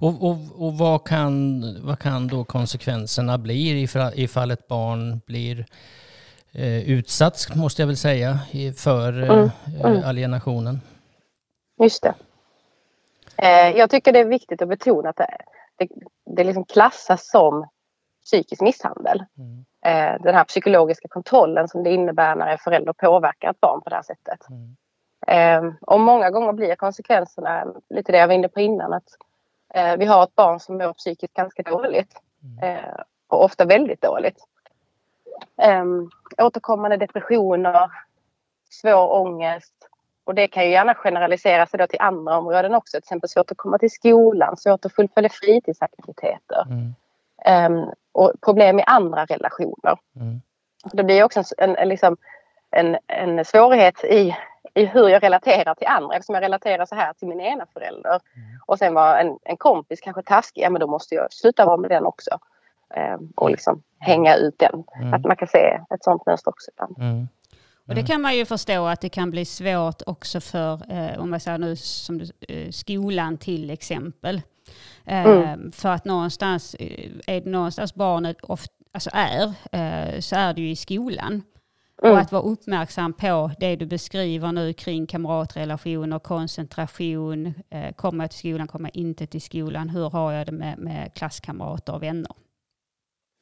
Och, 0.00 0.24
och, 0.28 0.66
och 0.66 0.78
vad, 0.78 1.06
kan, 1.06 1.62
vad 1.86 1.98
kan 1.98 2.28
då 2.28 2.44
konsekvenserna 2.44 3.38
bli 3.38 3.82
ifall, 4.16 4.50
ett 4.50 4.68
barn 4.68 5.20
blir 5.26 5.66
eh, 6.52 6.90
utsatt, 6.90 7.54
måste 7.54 7.82
jag 7.82 7.86
väl 7.86 7.96
säga, 7.96 8.38
för 8.76 9.22
eh, 9.22 9.30
mm. 9.30 9.50
Mm. 9.84 10.04
alienationen? 10.04 10.80
Just 11.82 12.02
det. 12.02 12.14
Eh, 13.36 13.76
jag 13.76 13.90
tycker 13.90 14.12
det 14.12 14.18
är 14.18 14.24
viktigt 14.24 14.62
att 14.62 14.68
betona 14.68 15.08
att 15.08 15.16
det, 15.16 15.36
det, 15.76 15.88
det 16.36 16.44
liksom 16.44 16.64
klassas 16.64 17.30
som 17.30 17.68
psykisk 18.24 18.62
misshandel. 18.62 19.24
Mm. 19.38 19.64
Eh, 19.84 20.22
den 20.22 20.34
här 20.34 20.44
psykologiska 20.44 21.08
kontrollen 21.08 21.68
som 21.68 21.82
det 21.82 21.90
innebär 21.90 22.36
när 22.36 22.46
en 22.46 22.58
förälder 22.58 22.92
påverkar 22.92 23.50
ett 23.50 23.60
barn 23.60 23.80
på 23.80 23.90
det 23.90 23.96
här 23.96 24.02
sättet. 24.02 24.48
Mm. 24.50 24.76
Eh, 25.26 25.62
och 25.80 26.00
många 26.00 26.30
gånger 26.30 26.52
blir 26.52 26.74
konsekvenserna 26.74 27.66
lite 27.88 28.12
det 28.12 28.18
jag 28.18 28.26
var 28.26 28.34
inne 28.34 28.48
på 28.48 28.60
innan. 28.60 28.92
Att 28.92 29.08
eh, 29.74 29.96
vi 29.96 30.04
har 30.04 30.24
ett 30.24 30.34
barn 30.34 30.60
som 30.60 30.78
mår 30.78 30.92
psykiskt 30.92 31.34
ganska 31.34 31.62
dåligt. 31.62 32.16
Mm. 32.42 32.76
Eh, 32.76 32.94
och 33.28 33.44
ofta 33.44 33.64
väldigt 33.64 34.02
dåligt. 34.02 34.44
Eh, 35.56 35.84
återkommande 36.38 36.96
depressioner, 36.96 37.90
svår 38.70 39.12
ångest. 39.12 39.74
Och 40.24 40.34
det 40.34 40.48
kan 40.48 40.64
ju 40.64 40.70
gärna 40.70 40.94
generalisera 40.94 41.66
sig 41.66 41.78
då 41.78 41.86
till 41.86 42.00
andra 42.00 42.38
områden 42.38 42.74
också. 42.74 42.92
Till 42.92 42.98
exempel 42.98 43.30
svårt 43.30 43.50
att 43.50 43.56
komma 43.56 43.78
till 43.78 43.90
skolan, 43.90 44.56
svårt 44.56 44.84
att 44.84 44.94
fullfölja 44.94 45.30
fritidsaktiviteter. 45.30 46.66
Mm. 46.66 46.94
Ehm, 47.44 47.90
och 48.12 48.32
problem 48.40 48.78
i 48.78 48.82
andra 48.86 49.24
relationer. 49.24 49.98
Mm. 50.16 50.40
Det 50.92 51.04
blir 51.04 51.24
också 51.24 51.42
en, 51.58 51.76
en, 51.76 51.88
liksom, 51.88 52.16
en, 52.70 52.98
en 53.06 53.44
svårighet 53.44 54.04
i, 54.04 54.36
i 54.74 54.84
hur 54.84 55.08
jag 55.08 55.22
relaterar 55.22 55.74
till 55.74 55.86
andra 55.86 56.14
eftersom 56.16 56.34
jag 56.34 56.42
relaterar 56.42 56.86
så 56.86 56.94
här 56.94 57.12
till 57.12 57.28
min 57.28 57.40
ena 57.40 57.66
förälder. 57.72 58.20
Mm. 58.36 58.48
Och 58.66 58.78
sen 58.78 58.94
var 58.94 59.18
en, 59.18 59.38
en 59.42 59.56
kompis 59.56 60.00
kanske 60.00 60.22
taskig, 60.22 60.62
ja 60.62 60.70
men 60.70 60.80
då 60.80 60.86
måste 60.86 61.14
jag 61.14 61.32
sluta 61.32 61.66
vara 61.66 61.76
med 61.76 61.90
den 61.90 62.04
också. 62.06 62.38
Ehm, 62.94 63.32
och 63.36 63.50
liksom 63.50 63.82
hänga 63.98 64.36
ut 64.36 64.58
den. 64.58 64.84
Mm. 65.00 65.14
Att 65.14 65.24
man 65.24 65.36
kan 65.36 65.48
se 65.48 65.80
ett 65.94 66.04
sånt 66.04 66.26
mönster 66.26 66.50
också 66.50 66.70
ibland. 66.70 66.98
Mm. 66.98 67.28
Och 67.88 67.94
det 67.94 68.02
kan 68.02 68.20
man 68.20 68.36
ju 68.36 68.44
förstå 68.44 68.86
att 68.86 69.00
det 69.00 69.08
kan 69.08 69.30
bli 69.30 69.44
svårt 69.44 70.02
också 70.06 70.40
för, 70.40 70.72
eh, 70.92 71.20
om 71.20 71.32
jag 71.32 71.42
säger 71.42 71.58
nu 71.58 71.76
som 71.76 72.18
du, 72.18 72.24
eh, 72.48 72.70
skolan 72.70 73.38
till 73.38 73.70
exempel. 73.70 74.42
Eh, 75.06 75.24
Mm. 75.24 75.72
För 75.72 75.88
att 75.88 76.04
någonstans, 76.04 76.74
eh, 76.74 77.10
är 77.26 77.40
det 77.40 77.50
någonstans 77.50 77.94
barnet 77.94 78.36
ofta, 78.42 78.72
alltså 78.92 79.10
är, 79.12 79.44
eh, 79.72 80.20
så 80.20 80.36
är 80.36 80.54
det 80.54 80.60
ju 80.60 80.70
i 80.70 80.76
skolan. 80.76 81.42
Mm. 82.02 82.12
Och 82.12 82.18
att 82.18 82.32
vara 82.32 82.42
uppmärksam 82.42 83.12
på 83.12 83.50
det 83.60 83.76
du 83.76 83.86
beskriver 83.86 84.52
nu 84.52 84.72
kring 84.72 85.06
kamratrelationer, 85.06 86.18
koncentration, 86.18 87.54
eh, 87.70 87.94
kommer 87.94 88.24
jag 88.24 88.30
till 88.30 88.38
skolan, 88.38 88.68
kommer 88.68 88.88
jag 88.88 88.96
inte 88.96 89.26
till 89.26 89.42
skolan, 89.42 89.88
hur 89.88 90.10
har 90.10 90.32
jag 90.32 90.46
det 90.46 90.52
med, 90.52 90.78
med 90.78 91.14
klasskamrater 91.14 91.94
och 91.94 92.02
vänner? 92.02 92.32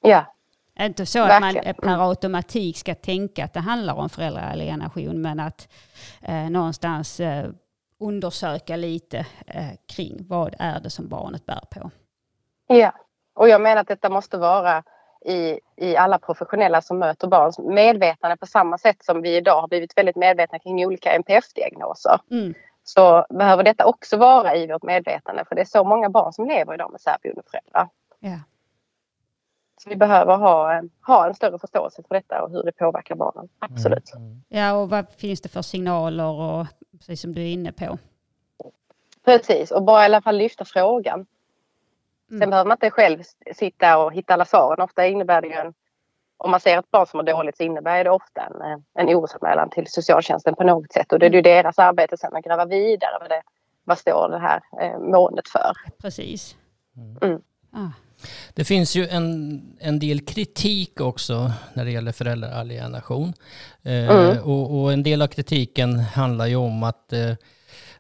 Ja, 0.03 0.33
Inte 0.81 1.07
så 1.07 1.23
att 1.23 1.41
man 1.41 1.55
per 1.55 2.09
automatik 2.09 2.77
ska 2.77 2.95
tänka 2.95 3.45
att 3.45 3.53
det 3.55 3.61
handlar 3.61 3.95
om 3.95 4.09
föräldraalienation, 4.09 5.23
men 5.23 5.41
att 5.41 5.69
eh, 6.23 6.50
någonstans 6.50 7.21
eh, 7.21 7.50
undersöka 8.00 8.77
lite 8.77 9.27
eh, 9.47 9.71
kring 9.87 10.27
vad 10.29 10.55
är 10.59 10.81
det 10.81 10.91
som 10.91 11.09
barnet 11.09 11.47
bär 11.47 11.62
på. 11.71 11.91
Ja, 12.67 12.93
och 13.35 13.49
jag 13.49 13.61
menar 13.61 13.81
att 13.81 13.88
detta 13.88 14.11
måste 14.11 14.38
vara 14.38 14.83
i, 15.28 15.61
i 15.76 15.97
alla 15.97 16.18
professionella 16.18 16.82
som 16.82 16.99
möter 16.99 17.28
barns 17.28 17.58
medvetande 17.58 18.37
på 18.37 18.47
samma 18.47 18.78
sätt 18.78 19.04
som 19.04 19.23
vi 19.23 19.37
idag 19.37 19.61
har 19.61 19.68
blivit 19.68 19.99
väldigt 19.99 20.16
medvetna 20.16 20.58
kring 20.58 20.87
olika 20.87 21.12
NPF-diagnoser. 21.12 22.20
Mm. 22.30 22.54
Så 22.85 23.26
behöver 23.30 23.62
detta 23.62 23.87
också 23.87 24.16
vara 24.16 24.56
i 24.56 24.66
vårt 24.66 24.82
medvetande 24.82 25.44
för 25.49 25.54
det 25.54 25.61
är 25.61 25.64
så 25.64 25.85
många 25.85 26.11
barn 26.11 26.32
som 26.32 26.47
lever 26.49 26.75
idag 26.75 26.92
med 26.92 27.00
särboende 27.00 27.42
föräldrar. 27.50 27.88
Ja. 28.20 28.38
Så 29.80 29.90
vi 29.90 29.97
behöver 29.97 30.37
ha, 30.37 30.73
en- 30.75 30.90
ha 31.06 31.26
en 31.26 31.35
större 31.35 31.58
förståelse 31.58 32.02
för 32.08 32.14
detta 32.14 32.42
och 32.42 32.50
hur 32.50 32.62
det 32.62 32.73
påverkar 32.73 33.14
barnen. 33.14 33.49
Absolut. 33.58 34.14
Mm. 34.14 34.42
ja, 34.49 34.73
och 34.76 34.90
vad 34.90 35.06
finns 35.16 35.40
det 35.40 35.49
för 35.49 35.62
signaler 35.62 36.30
och 36.32 36.66
precis 36.99 37.20
som 37.20 37.35
du 37.35 37.40
är 37.42 37.52
inne 37.52 37.73
på. 37.73 37.99
Precis, 39.25 39.70
och 39.70 39.82
bara 39.82 40.02
i 40.02 40.04
alla 40.04 40.23
fall 40.23 40.37
lyfta 40.37 40.64
frågan. 40.64 41.26
Sen 42.28 42.37
Mm. 42.37 42.50
behöver 42.50 42.68
man 42.68 42.75
inte 42.76 42.90
själv 42.90 43.23
sitta 43.54 43.99
och 43.99 44.12
hitta 44.14 44.35
alla 44.35 44.44
svaren. 44.44 44.80
Ofta 44.85 45.06
innebär 45.06 45.40
det 45.42 45.47
ju 45.49 45.54
en, 45.54 45.73
om 46.37 46.50
man 46.50 46.61
ser 46.61 46.78
ett 46.78 46.90
barn 46.90 47.06
som 47.06 47.18
mår 47.18 47.25
dåligt 47.25 47.56
så 47.56 47.62
innebär 47.62 48.04
det 48.04 48.11
ofta 48.11 48.40
en, 48.42 48.61
eh, 48.62 48.78
en 48.94 49.16
orosanmälan 49.16 49.70
till 49.70 49.87
socialtjänsten 49.87 50.54
på 50.54 50.64
något 50.64 50.92
sätt. 50.92 51.12
Och 51.12 51.18
det 51.18 51.26
är 51.26 51.30
ju 51.30 51.42
deras 51.42 51.78
arbete 51.78 52.16
sen 52.16 52.37
att 52.37 52.44
gräva 52.44 52.64
vidare. 52.64 53.16
Vad, 53.20 53.28
det, 53.30 53.42
vad 53.85 53.99
står 53.99 54.28
det 54.28 54.38
här 54.38 54.61
eh, 54.80 54.99
måendet 54.99 55.49
för? 55.49 55.73
Precis. 56.02 56.56
Mm. 57.23 57.40
Ah. 57.73 57.90
Det 58.54 58.64
finns 58.64 58.97
ju 58.97 59.06
en, 59.08 59.61
en 59.80 59.99
del 59.99 60.20
kritik 60.20 61.00
också 61.00 61.50
när 61.75 61.85
det 61.85 61.90
gäller 61.90 62.12
föräldraalienation. 62.12 63.32
Eh, 63.82 64.08
Mm. 64.11 64.42
och, 64.44 64.80
och 64.80 64.92
en 64.92 65.02
del 65.02 65.23
av 65.23 65.26
kritiken 65.26 65.99
handlar 65.99 66.47
ju 66.47 66.56
om 66.56 66.82
att, 66.82 67.12
eh, 67.12 67.32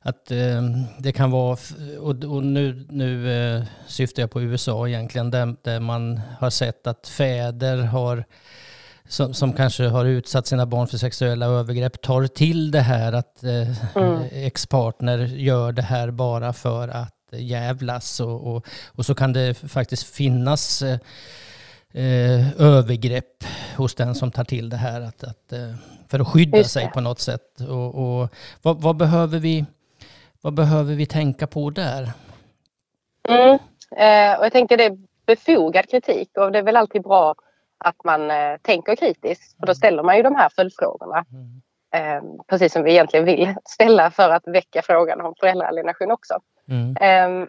att 0.08 0.30
eh, 0.30 0.62
det 0.98 1.12
kan 1.12 1.30
vara, 1.30 1.58
och, 2.00 2.24
och 2.24 2.44
nu, 2.44 2.86
nu 2.90 3.32
eh, 3.32 3.62
syftar 3.86 4.22
jag 4.22 4.30
på 4.30 4.42
USA 4.42 4.88
egentligen, 4.88 5.30
där, 5.30 5.56
där 5.62 5.80
man 5.80 6.20
har 6.38 6.50
sett 6.50 6.86
att 6.86 7.08
fäder 7.08 7.76
har 7.76 8.24
som, 9.08 9.34
som 9.34 9.52
kanske 9.52 9.88
har 9.88 10.04
utsatt 10.04 10.46
sina 10.46 10.66
barn 10.66 10.86
för 10.86 10.98
sexuella 10.98 11.46
övergrepp 11.46 12.02
tar 12.02 12.26
till 12.26 12.70
det 12.70 12.80
här 12.80 13.12
att 13.12 13.44
eh, 13.44 13.68
Mm. 13.94 14.22
ex-partner 14.32 15.18
gör 15.18 15.72
det 15.72 15.82
här 15.82 16.10
bara 16.10 16.52
för 16.52 16.88
att 16.88 17.14
jävlas 17.32 18.20
och, 18.20 18.46
och, 18.54 18.66
och 18.86 19.06
så 19.06 19.14
kan 19.14 19.32
det 19.32 19.54
faktiskt 19.54 20.02
finnas 20.14 20.82
eh, 20.82 20.98
eh, 21.92 22.60
övergrepp 22.60 23.44
hos 23.76 23.94
den 23.94 24.14
som 24.14 24.30
tar 24.30 24.44
till 24.44 24.68
det 24.68 24.76
här 24.76 25.00
att, 25.00 25.24
att, 25.24 25.52
eh, 25.52 25.74
för 26.08 26.20
att 26.20 26.28
skydda 26.28 26.64
sig 26.64 26.90
på 26.94 27.00
något 27.00 27.20
sätt. 27.20 27.60
Och, 27.68 28.20
och 28.22 28.28
vad, 28.62 28.82
vad, 28.82 28.96
behöver 28.96 29.38
vi, 29.38 29.64
vad 30.42 30.54
behöver 30.54 30.94
vi 30.94 31.06
tänka 31.06 31.46
på 31.46 31.70
där? 31.70 32.12
Mm. 33.28 33.58
Eh, 33.96 34.38
och 34.38 34.44
jag 34.44 34.52
tänker 34.52 34.76
det 34.76 34.84
är 34.84 34.98
befogad 35.26 35.88
kritik 35.88 36.30
och 36.38 36.52
det 36.52 36.58
är 36.58 36.62
väl 36.62 36.76
alltid 36.76 37.02
bra 37.02 37.34
att 37.78 38.04
man 38.04 38.30
eh, 38.30 38.56
tänker 38.62 38.96
kritiskt. 38.96 39.58
För 39.58 39.66
då 39.66 39.74
ställer 39.74 40.02
man 40.02 40.16
ju 40.16 40.22
de 40.22 40.34
här 40.34 40.48
följdfrågorna. 40.48 41.24
Mm. 41.32 41.62
Eh, 41.90 42.22
precis 42.46 42.72
som 42.72 42.82
vi 42.82 42.90
egentligen 42.90 43.26
vill 43.26 43.54
ställa 43.64 44.10
för 44.10 44.30
att 44.30 44.46
väcka 44.46 44.82
frågan 44.82 45.20
om 45.20 45.34
föräldraalienation 45.40 46.10
också. 46.10 46.38
Mm. 46.68 46.96
Ehm, 47.00 47.48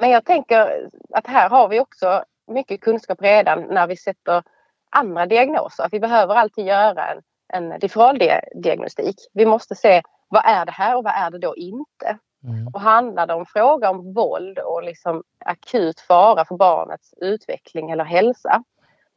Men 0.00 0.10
jag 0.10 0.24
tänker 0.24 0.88
att 1.10 1.26
här 1.26 1.48
har 1.48 1.68
vi 1.68 1.80
också 1.80 2.24
mycket 2.46 2.80
kunskap 2.80 3.22
redan 3.22 3.62
när 3.62 3.86
vi 3.86 3.96
sätter 3.96 4.42
andra 4.90 5.26
diagnoser. 5.26 5.84
Att 5.84 5.92
vi 5.92 6.00
behöver 6.00 6.34
alltid 6.34 6.66
göra 6.66 7.12
en, 7.12 7.22
en 7.48 7.78
differaldiagnostik. 7.78 9.16
Vi 9.32 9.46
måste 9.46 9.74
se 9.74 10.02
vad 10.28 10.42
är 10.44 10.66
det 10.66 10.72
här 10.72 10.96
och 10.96 11.04
vad 11.04 11.12
är 11.12 11.30
det 11.30 11.38
då 11.38 11.56
inte? 11.56 12.18
Mm. 12.44 12.68
Och 12.74 12.80
handlar 12.80 13.26
det 13.26 13.34
om 13.34 13.46
fråga 13.46 13.90
om 13.90 14.12
våld 14.14 14.58
och 14.58 14.82
liksom 14.82 15.22
akut 15.44 16.00
fara 16.00 16.44
för 16.44 16.56
barnets 16.56 17.14
utveckling 17.16 17.90
eller 17.90 18.04
hälsa, 18.04 18.62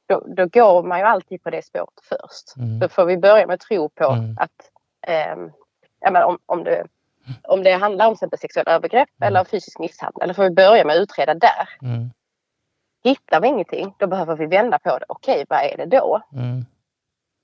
då, 0.05 0.23
då 0.35 0.45
går 0.45 0.83
man 0.83 0.99
ju 0.99 1.05
alltid 1.05 1.43
på 1.43 1.49
det 1.49 1.65
spåret 1.65 1.99
först. 2.03 2.57
Mm. 2.57 2.79
Då 2.79 2.89
får 2.89 3.05
vi 3.05 3.17
börja 3.17 3.47
med 3.47 3.53
att 3.53 3.59
tro 3.59 3.89
på 3.89 4.05
Mm. 4.05 4.37
att 4.39 4.69
men 6.11 6.23
om, 6.23 6.37
om, 6.45 6.63
det, 6.63 6.85
om 7.43 7.63
det 7.63 7.71
handlar 7.71 8.07
om 8.07 8.13
exempel 8.13 8.39
sexuella 8.39 8.71
övergrepp 8.71 9.09
Mm. 9.21 9.27
eller 9.27 9.43
fysisk 9.43 9.79
misshandel, 9.79 10.21
eller 10.23 10.33
får 10.33 10.43
vi 10.43 10.49
börja 10.49 10.85
med 10.85 10.95
att 10.95 11.01
utreda 11.01 11.33
där. 11.33 11.69
Mm. 11.81 12.09
Hittar 13.03 13.41
vi 13.41 13.47
ingenting, 13.47 13.93
då 13.97 14.07
behöver 14.07 14.35
vi 14.35 14.45
vända 14.45 14.79
på 14.79 14.97
det. 14.97 15.05
Okej, 15.07 15.45
vad 15.49 15.59
är 15.59 15.77
det 15.77 15.85
då? 15.85 16.21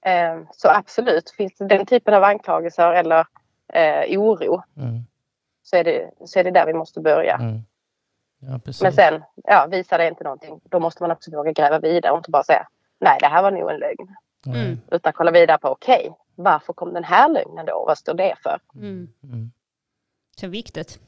Mm. 0.08 0.38
Ehm, 0.38 0.48
så 0.52 0.70
absolut, 0.70 1.30
finns 1.30 1.58
det 1.58 1.68
den 1.68 1.86
typen 1.86 2.14
av 2.14 2.24
anklagelser 2.24 2.92
eller 2.92 3.26
eh, 3.74 4.20
oro 4.20 4.64
Mm. 4.78 5.02
så 5.64 5.76
är, 5.76 5.84
det, 5.84 6.12
så 6.26 6.40
är 6.40 6.44
det 6.44 6.52
där 6.52 6.66
vi 6.66 6.74
måste 6.74 7.00
börja. 7.00 7.36
Mm. 7.36 7.62
Ja, 8.40 8.60
precis. 8.66 8.82
Men 8.82 8.94
sen, 8.94 9.24
ja, 9.44 9.68
visar 9.72 9.98
det 9.98 10.08
inte 10.08 10.24
någonting, 10.24 10.62
då 10.64 10.80
måste 10.80 11.04
man 11.04 11.12
också 11.12 11.32
våga 11.32 11.52
gräva 11.52 11.80
vidare 11.80 12.12
och 12.12 12.18
inte 12.18 12.32
bara 12.32 12.44
säga 12.44 12.68
nej, 13.00 13.18
det 13.22 13.28
här 13.28 13.42
var 13.42 13.52
nog 13.52 13.72
en 13.72 13.80
lögn. 13.80 14.16
Mm. 14.46 14.80
Utan 14.92 15.14
kolla 15.14 15.32
vidare 15.32 15.58
på 15.58 15.70
okej, 15.70 16.12
varför 16.36 16.74
kom 16.74 16.94
den 16.94 17.04
här 17.04 17.30
lögnen 17.30 17.66
då? 17.66 17.84
Vad 17.88 17.98
står 17.98 18.14
det 18.14 18.36
för? 18.44 18.60
Mm. 18.76 19.10
Mm. 19.24 19.52
Så 20.40 20.48
viktigt. 20.48 21.00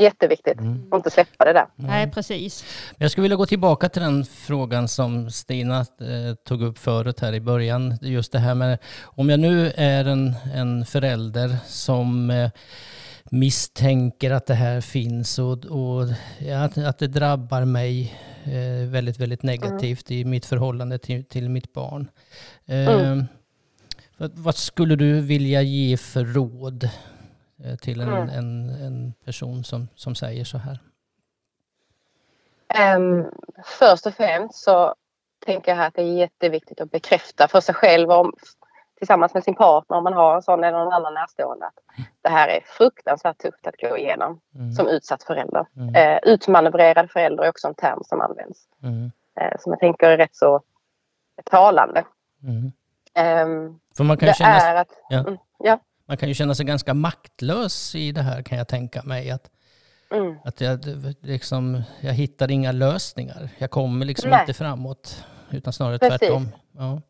Mm. 0.00 0.10
Jätteviktigt. 0.12 0.58
Mm. 0.60 0.88
Och 0.90 0.96
inte 0.96 1.10
släppa 1.10 1.44
det 1.44 1.52
där. 1.52 1.66
Nej, 1.76 2.10
precis. 2.10 2.64
Jag 2.98 3.10
skulle 3.10 3.22
vilja 3.22 3.36
gå 3.36 3.46
tillbaka 3.46 3.88
till 3.88 4.02
den 4.02 4.24
frågan 4.24 4.88
som 4.88 5.30
Stina 5.30 5.80
eh, 5.80 6.34
tog 6.44 6.62
upp 6.62 6.78
förut 6.78 7.20
här 7.20 7.32
i 7.32 7.40
början. 7.40 7.98
Just 8.02 8.32
det 8.32 8.38
här 8.38 8.54
med 8.54 8.78
om 9.02 9.30
jag 9.30 9.40
nu 9.40 9.72
är 9.76 10.04
en, 10.04 10.34
en 10.54 10.84
förälder 10.86 11.56
som 11.66 12.30
eh, 12.30 12.50
misstänker 13.30 14.30
att 14.30 14.46
det 14.46 14.54
här 14.54 14.80
finns 14.80 15.38
och, 15.38 15.64
och 15.66 16.02
att, 16.64 16.78
att 16.78 16.98
det 16.98 17.06
drabbar 17.06 17.64
mig 17.64 18.14
eh, 18.44 18.88
väldigt, 18.90 19.18
väldigt 19.18 19.42
negativt 19.42 20.10
i 20.10 20.24
mitt 20.24 20.46
förhållande 20.46 20.98
till, 20.98 21.24
till 21.24 21.48
mitt 21.48 21.72
barn. 21.72 22.08
Eh, 22.66 22.88
Mm. 22.90 23.24
vad, 24.16 24.30
vad 24.34 24.56
skulle 24.56 24.96
du 24.96 25.20
vilja 25.20 25.62
ge 25.62 25.96
för 25.96 26.24
råd 26.24 26.84
eh, 26.84 26.90
till 27.80 28.00
en, 28.00 28.08
Mm. 28.08 28.28
en, 28.28 28.70
en 28.70 29.12
person 29.24 29.64
som, 29.64 29.88
som 29.94 30.14
säger 30.14 30.44
så 30.44 30.58
här? 30.58 30.78
Ehm, 32.68 33.24
först 33.64 34.06
och 34.06 34.14
främst 34.14 34.54
så 34.64 34.94
tänker 35.46 35.76
jag 35.76 35.86
att 35.86 35.94
det 35.94 36.02
är 36.02 36.14
jätteviktigt 36.14 36.80
att 36.80 36.90
bekräfta 36.90 37.48
för 37.48 37.60
sig 37.60 37.74
själv 37.74 38.10
om, 38.10 38.32
tillsammans 38.98 39.34
med 39.34 39.44
sin 39.44 39.54
partner 39.54 39.96
om 39.96 40.04
man 40.04 40.12
har 40.12 40.34
en 40.36 40.42
sån 40.42 40.64
eller 40.64 40.78
någon 40.78 40.92
annan 40.92 41.14
närstående 41.14 41.66
att 41.66 41.78
det 42.22 42.28
här 42.28 42.48
är 42.48 42.60
fruktansvärt 42.66 43.38
tufft 43.38 43.66
att 43.66 43.74
gå 43.90 43.98
igenom 43.98 44.40
Mm. 44.54 44.72
som 44.72 44.88
utsatt 44.88 45.22
förälder. 45.22 45.66
Mm. 45.76 45.94
Eh, 45.94 46.18
utmanövrerad 46.22 47.10
förälder 47.10 47.44
är 47.44 47.48
också 47.48 47.68
en 47.68 47.74
term 47.74 47.98
som 48.04 48.20
används 48.20 48.58
Mm. 48.82 49.10
eh, 49.40 49.52
som 49.60 49.72
jag 49.72 49.80
tänker 49.80 50.10
är 50.10 50.16
rätt 50.16 50.36
så 50.36 50.62
talande. 51.44 52.04
Mm. 52.42 52.72
Ehm, 53.14 53.78
För 53.96 54.04
man 54.04 54.16
kan, 54.16 54.26
det 54.26 54.34
känna, 54.34 54.50
är 54.60 54.74
att... 54.74 54.88
ja. 55.08 55.18
Mm, 55.18 55.38
ja. 55.58 55.78
Man 56.10 56.16
kan 56.16 56.28
ju 56.28 56.34
känna 56.34 56.54
sig 56.54 56.66
ganska 56.66 56.94
maktlös 56.94 57.94
i 57.94 58.12
det 58.12 58.22
här 58.22 58.42
kan 58.42 58.58
jag 58.58 58.68
tänka 58.68 59.02
mig. 59.02 59.30
Att, 59.30 59.50
Mm, 60.12 60.36
att 60.44 60.60
jag, 60.60 60.78
liksom, 61.20 61.82
jag 62.00 62.12
hittar 62.12 62.50
inga 62.50 62.72
lösningar. 62.72 63.48
Jag 63.58 63.70
kommer 63.70 64.06
liksom 64.06 64.30
Nej. 64.30 64.40
inte 64.40 64.52
framåt. 64.52 65.24
Utan 65.50 65.72
snarare 65.72 65.98
Precis. 65.98 66.18
tvärtom. 66.18 66.48
Ja. 66.72 67.00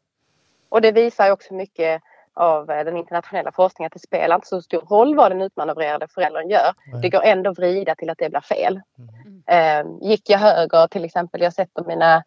Och 0.68 0.80
det 0.80 0.92
visar 0.92 1.26
ju 1.26 1.32
också 1.32 1.54
mycket 1.54 2.02
av 2.34 2.70
eh, 2.70 2.84
den 2.84 2.96
internationella 2.96 3.52
forskningen 3.52 3.86
att 3.86 3.92
det 3.92 4.06
spelar 4.06 4.36
inte 4.36 4.48
så 4.48 4.62
stor 4.62 4.80
roll 4.80 5.16
vad 5.16 5.30
den 5.30 5.42
utmanövrerade 5.42 6.08
föräldern 6.08 6.50
gör. 6.50 6.72
Nej. 6.92 7.02
Det 7.02 7.08
går 7.08 7.22
ändå 7.22 7.50
att 7.50 7.58
vrida 7.58 7.94
till 7.94 8.10
att 8.10 8.18
det 8.18 8.30
blir 8.30 8.40
fel. 8.40 8.80
Mm. 8.98 9.42
Eh, 9.46 10.08
gick 10.08 10.30
jag 10.30 10.38
höger 10.38 10.86
till 10.86 11.04
exempel, 11.04 11.40
jag 11.40 11.52
sätter 11.52 11.84
mina 11.84 12.24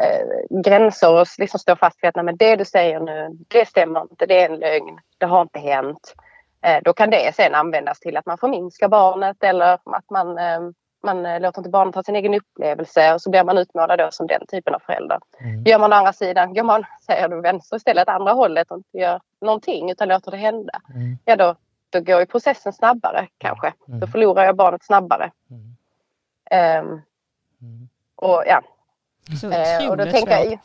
eh, 0.00 0.60
gränser 0.62 1.20
och 1.20 1.26
liksom 1.38 1.60
står 1.60 1.76
fast 1.76 1.98
vid 2.02 2.08
att 2.08 2.24
Nej, 2.24 2.34
det 2.38 2.56
du 2.56 2.64
säger 2.64 3.00
nu, 3.00 3.36
det 3.48 3.68
stämmer 3.68 4.00
inte, 4.00 4.26
det 4.26 4.42
är 4.42 4.50
en 4.50 4.58
lögn, 4.58 5.00
det 5.18 5.26
har 5.26 5.42
inte 5.42 5.58
hänt. 5.58 6.14
Eh, 6.66 6.78
då 6.84 6.92
kan 6.92 7.10
det 7.10 7.34
sen 7.34 7.54
användas 7.54 8.00
till 8.00 8.16
att 8.16 8.26
man 8.26 8.38
förminskar 8.38 8.88
barnet 8.88 9.42
eller 9.42 9.78
att 9.84 10.10
man, 10.10 10.38
eh, 10.38 10.60
man 11.02 11.26
eh, 11.26 11.40
låter 11.40 11.60
inte 11.60 11.70
barnet 11.70 11.94
ha 11.94 12.02
sin 12.02 12.16
egen 12.16 12.34
upplevelse 12.34 13.14
och 13.14 13.22
så 13.22 13.30
blir 13.30 13.44
man 13.44 13.58
utmålad 13.58 13.98
då 13.98 14.08
som 14.10 14.26
den 14.26 14.46
typen 14.46 14.74
av 14.74 14.78
förälder. 14.78 15.18
Mm. 15.40 15.64
Gör 15.64 15.78
man 15.78 15.92
å 15.92 15.96
andra 15.96 16.12
sidan, 16.12 16.54
går 16.54 16.62
man, 16.62 16.84
säger 17.06 17.28
du 17.28 17.40
vänster 17.40 17.76
istället, 17.76 18.08
andra 18.08 18.32
hållet 18.32 18.70
och 18.70 18.76
inte 18.76 18.98
gör 18.98 19.20
någonting 19.40 19.90
utan 19.90 20.08
låter 20.08 20.30
det 20.30 20.36
hända. 20.36 20.80
Mm. 20.94 21.18
Ja 21.24 21.36
då, 21.36 21.56
då 21.90 22.00
går 22.00 22.20
ju 22.20 22.26
processen 22.26 22.72
snabbare 22.72 23.28
kanske. 23.38 23.72
Mm. 23.88 24.00
Då 24.00 24.06
förlorar 24.06 24.44
jag 24.44 24.56
barnet 24.56 24.84
snabbare. 24.84 25.30
Mm. 26.50 27.02
och 28.16 28.42
ja, 28.46 28.62
Så 29.40 29.50
Eh, 29.50 29.88
och 29.90 29.96
då 29.96 30.04
tänker 30.04 30.32
jag, 30.32 30.58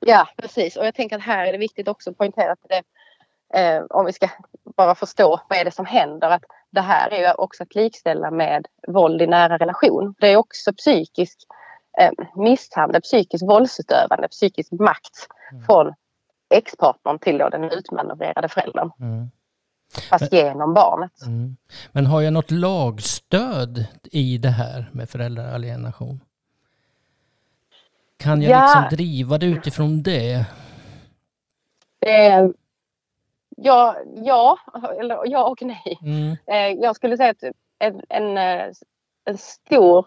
ja, 0.00 0.28
precis. 0.36 0.76
Och 0.76 0.86
jag 0.86 0.94
tänker 0.94 1.16
att 1.16 1.22
här 1.22 1.46
är 1.46 1.52
det 1.52 1.58
viktigt 1.58 1.88
också 1.88 2.10
att 2.10 2.18
poängtera 2.18 2.52
att 2.52 2.66
det, 2.68 2.82
eh, 3.60 3.82
om 3.90 4.06
vi 4.06 4.12
ska 4.12 4.28
bara 4.76 4.94
förstå 4.94 5.40
vad 5.48 5.58
är 5.58 5.64
det 5.64 5.70
som 5.70 5.86
händer, 5.86 6.30
att 6.30 6.42
det 6.70 6.80
här 6.80 7.10
är 7.10 7.18
ju 7.28 7.32
också 7.32 7.62
att 7.62 7.74
likställa 7.74 8.30
med 8.30 8.66
våld 8.88 9.22
i 9.22 9.26
nära 9.26 9.58
relation. 9.58 10.14
Det 10.20 10.28
är 10.28 10.36
också 10.36 10.72
psykisk 10.72 11.38
eh, 12.00 12.10
misshandel, 12.36 13.02
psykisk 13.02 13.44
våldsutövande, 13.44 14.28
psykisk 14.28 14.72
makt 14.72 15.28
Mm. 15.52 15.64
från 15.64 15.94
ex-partnern 16.54 17.18
till 17.18 17.38
då 17.38 17.48
den 17.48 17.64
utmanövrerade 17.64 18.48
föräldern, 18.48 18.90
Mm. 19.00 19.30
fast 20.10 20.32
genom 20.32 20.74
barnet. 20.74 21.22
Mm. 21.26 21.56
Men 21.92 22.06
har 22.06 22.20
jag 22.20 22.32
något 22.32 22.50
lagstöd 22.50 23.86
i 24.02 24.38
det 24.38 24.48
här 24.48 24.90
med 24.92 25.10
föräldraalienation? 25.10 26.20
Kan 28.22 28.42
jag 28.42 28.50
Ja. 28.50 28.62
liksom 28.64 28.96
driva 28.96 29.38
det 29.38 29.46
utifrån 29.46 30.02
det? 30.02 30.44
Eh, 32.06 32.46
ja, 33.56 33.96
ja, 34.16 34.58
eller 35.00 35.18
ja 35.24 35.44
och 35.48 35.62
nej. 35.62 35.98
Mm. 36.02 36.36
Eh, 36.46 36.82
jag 36.82 36.96
skulle 36.96 37.16
säga 37.16 37.30
att 37.30 37.42
en, 37.78 38.00
en, 38.08 38.36
eh, 38.38 38.72
en 39.24 39.38
stor 39.38 40.06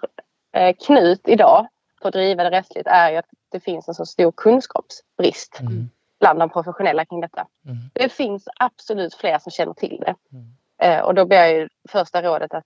eh, 0.54 0.76
knut 0.86 1.28
idag 1.28 1.68
för 2.02 2.08
att 2.08 2.14
driva 2.14 2.44
det 2.44 2.52
rättsligt 2.52 2.88
är 2.88 3.12
ju 3.12 3.18
att 3.18 3.26
det 3.52 3.60
finns 3.60 3.88
en 3.88 3.94
så 3.94 4.06
stor 4.06 4.32
kunskapsbrist 4.32 5.60
Mm. 5.60 5.90
bland 6.20 6.40
de 6.40 6.50
professionella 6.50 7.06
kring 7.06 7.22
detta. 7.22 7.48
Mm. 7.66 7.78
Det 7.94 8.10
finns 8.12 8.48
absolut 8.60 9.14
fler 9.14 9.40
som 9.40 9.52
känner 9.52 9.74
till 9.74 10.04
det. 10.06 10.16
Mm. 10.32 10.56
Eh, 10.82 11.00
och 11.06 11.16
då 11.16 11.26
blir 11.26 11.46
ju 11.48 11.70
första 11.90 12.22
rådet 12.22 12.54
att 12.54 12.66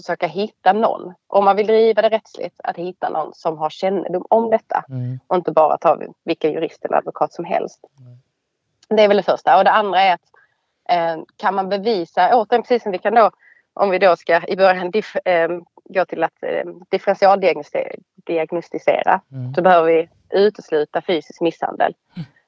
försöka 0.00 0.26
hitta 0.26 0.72
någon, 0.72 1.14
om 1.26 1.44
man 1.44 1.56
vill 1.56 1.66
driva 1.66 2.02
det 2.02 2.08
rättsligt, 2.08 2.60
att 2.64 2.76
hitta 2.76 3.08
någon 3.08 3.34
som 3.34 3.58
har 3.58 3.70
kännedom 3.70 4.24
om 4.30 4.50
detta 4.50 4.84
Mm. 4.88 5.20
och 5.26 5.36
inte 5.36 5.52
bara 5.52 5.78
ta 5.78 5.98
vilken 6.24 6.52
jurist 6.52 6.84
eller 6.84 6.96
advokat 6.96 7.32
som 7.32 7.44
helst. 7.44 7.80
Mm. 8.00 8.18
Det 8.88 9.02
är 9.02 9.08
väl 9.08 9.16
det 9.16 9.22
första. 9.22 9.58
Och 9.58 9.64
det 9.64 9.70
andra 9.70 10.00
är 10.00 10.14
att 10.14 10.20
eh, 10.88 11.16
kan 11.36 11.54
man 11.54 11.68
bevisa, 11.68 12.30
återigen 12.36 12.62
precis 12.62 12.82
som 12.82 12.92
vi 12.92 12.98
kan 12.98 13.14
då, 13.14 13.30
om 13.74 13.90
vi 13.90 13.98
då 13.98 14.16
ska 14.16 14.46
i 14.48 14.56
början 14.56 14.90
dif, 14.90 15.16
eh, 15.16 15.48
gå 15.84 16.04
till 16.04 16.24
att 16.24 16.42
eh, 16.42 16.64
differentialdiagnostisera, 16.90 19.20
Mm. 19.32 19.54
så 19.54 19.62
behöver 19.62 19.86
vi 19.92 20.08
utesluta 20.30 21.02
fysisk 21.02 21.40
misshandel. 21.40 21.94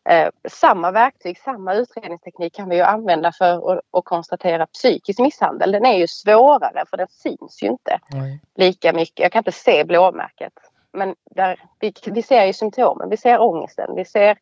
Eh, 0.08 0.30
samma 0.48 0.90
verktyg, 0.90 1.38
samma 1.38 1.74
utredningsteknik 1.74 2.54
kan 2.54 2.68
vi 2.68 2.76
ju 2.76 2.82
använda 2.82 3.32
för 3.32 3.72
att, 3.72 3.80
att 3.92 4.04
konstatera 4.04 4.66
psykisk 4.66 5.18
misshandel. 5.18 5.72
Den 5.72 5.86
är 5.86 5.98
ju 5.98 6.06
svårare 6.06 6.84
för 6.90 6.96
den 6.96 7.08
syns 7.08 7.62
ju 7.62 7.66
inte 7.66 8.00
Nej. 8.12 8.40
lika 8.54 8.92
mycket. 8.92 9.18
Jag 9.18 9.32
kan 9.32 9.40
inte 9.40 9.52
se 9.52 9.84
blåmärket. 9.84 10.52
Men 10.92 11.14
där, 11.30 11.60
vi, 11.80 11.92
vi 12.06 12.22
ser 12.22 12.44
ju 12.44 12.52
symptomen. 12.52 13.08
Vi 13.10 13.16
ser 13.16 13.40
ångesten, 13.40 13.94
vi 13.94 14.04
ser 14.04 14.38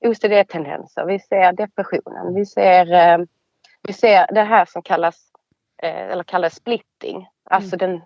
OCD-tendenser, 0.00 1.04
vi 1.06 1.18
ser 1.18 1.52
depressionen, 1.52 2.34
vi 2.34 2.46
ser, 2.46 2.92
eh, 2.92 3.18
vi 3.82 3.92
ser 3.92 4.34
det 4.34 4.42
här 4.42 4.64
som 4.64 4.82
kallas, 4.82 5.16
eh, 5.82 6.10
eller 6.10 6.24
kallas 6.24 6.54
splitting. 6.54 7.28
Alltså 7.44 7.76
den, 7.76 8.00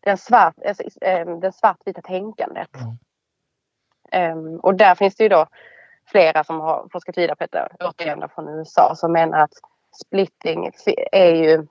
den, 0.00 0.18
svart, 0.18 0.54
alltså, 0.68 0.82
eh, 1.00 1.26
den 1.26 1.52
svartvita 1.52 2.02
tänkandet. 2.02 2.70
Mm. 2.74 2.96
Ehm, 4.12 4.60
och 4.60 4.74
där 4.74 4.94
finns 4.94 5.16
det 5.16 5.22
ju 5.22 5.28
då 5.28 5.46
flera 6.10 6.44
som 6.44 6.60
har 6.60 6.88
forskat 6.92 7.18
vidare 7.18 7.36
på 7.36 7.44
detta, 7.44 7.68
återigen 7.80 8.28
från 8.34 8.48
USA, 8.48 8.94
som 8.96 9.12
menar 9.12 9.38
att 9.38 9.52
splitting 10.04 10.70
är 11.12 11.34
ju 11.34 11.66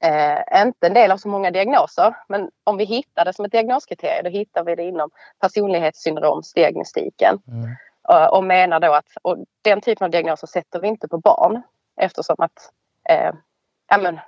eh, 0.00 0.62
inte 0.62 0.86
en 0.86 0.94
del 0.94 1.10
av 1.10 1.16
så 1.16 1.28
många 1.28 1.50
diagnoser. 1.50 2.16
Men 2.28 2.50
om 2.64 2.76
vi 2.76 2.84
hittar 2.84 3.24
det 3.24 3.32
som 3.32 3.44
ett 3.44 3.52
diagnoskriterium, 3.52 4.24
då 4.24 4.30
hittar 4.30 4.64
vi 4.64 4.74
det 4.74 4.82
inom 4.82 5.10
personlighetssyndromsdiagnostiken. 5.40 7.38
Mm. 7.48 7.70
Eh, 8.08 8.26
och 8.26 8.44
menar 8.44 8.80
då 8.80 8.92
att 8.92 9.06
och 9.22 9.36
den 9.62 9.80
typen 9.80 10.04
av 10.04 10.10
diagnoser 10.10 10.46
sätter 10.46 10.80
vi 10.80 10.88
inte 10.88 11.08
på 11.08 11.18
barn 11.18 11.62
eftersom 11.96 12.36
att 12.38 12.72
eh, 13.08 13.32
ja, 13.88 13.98
men, 13.98 14.20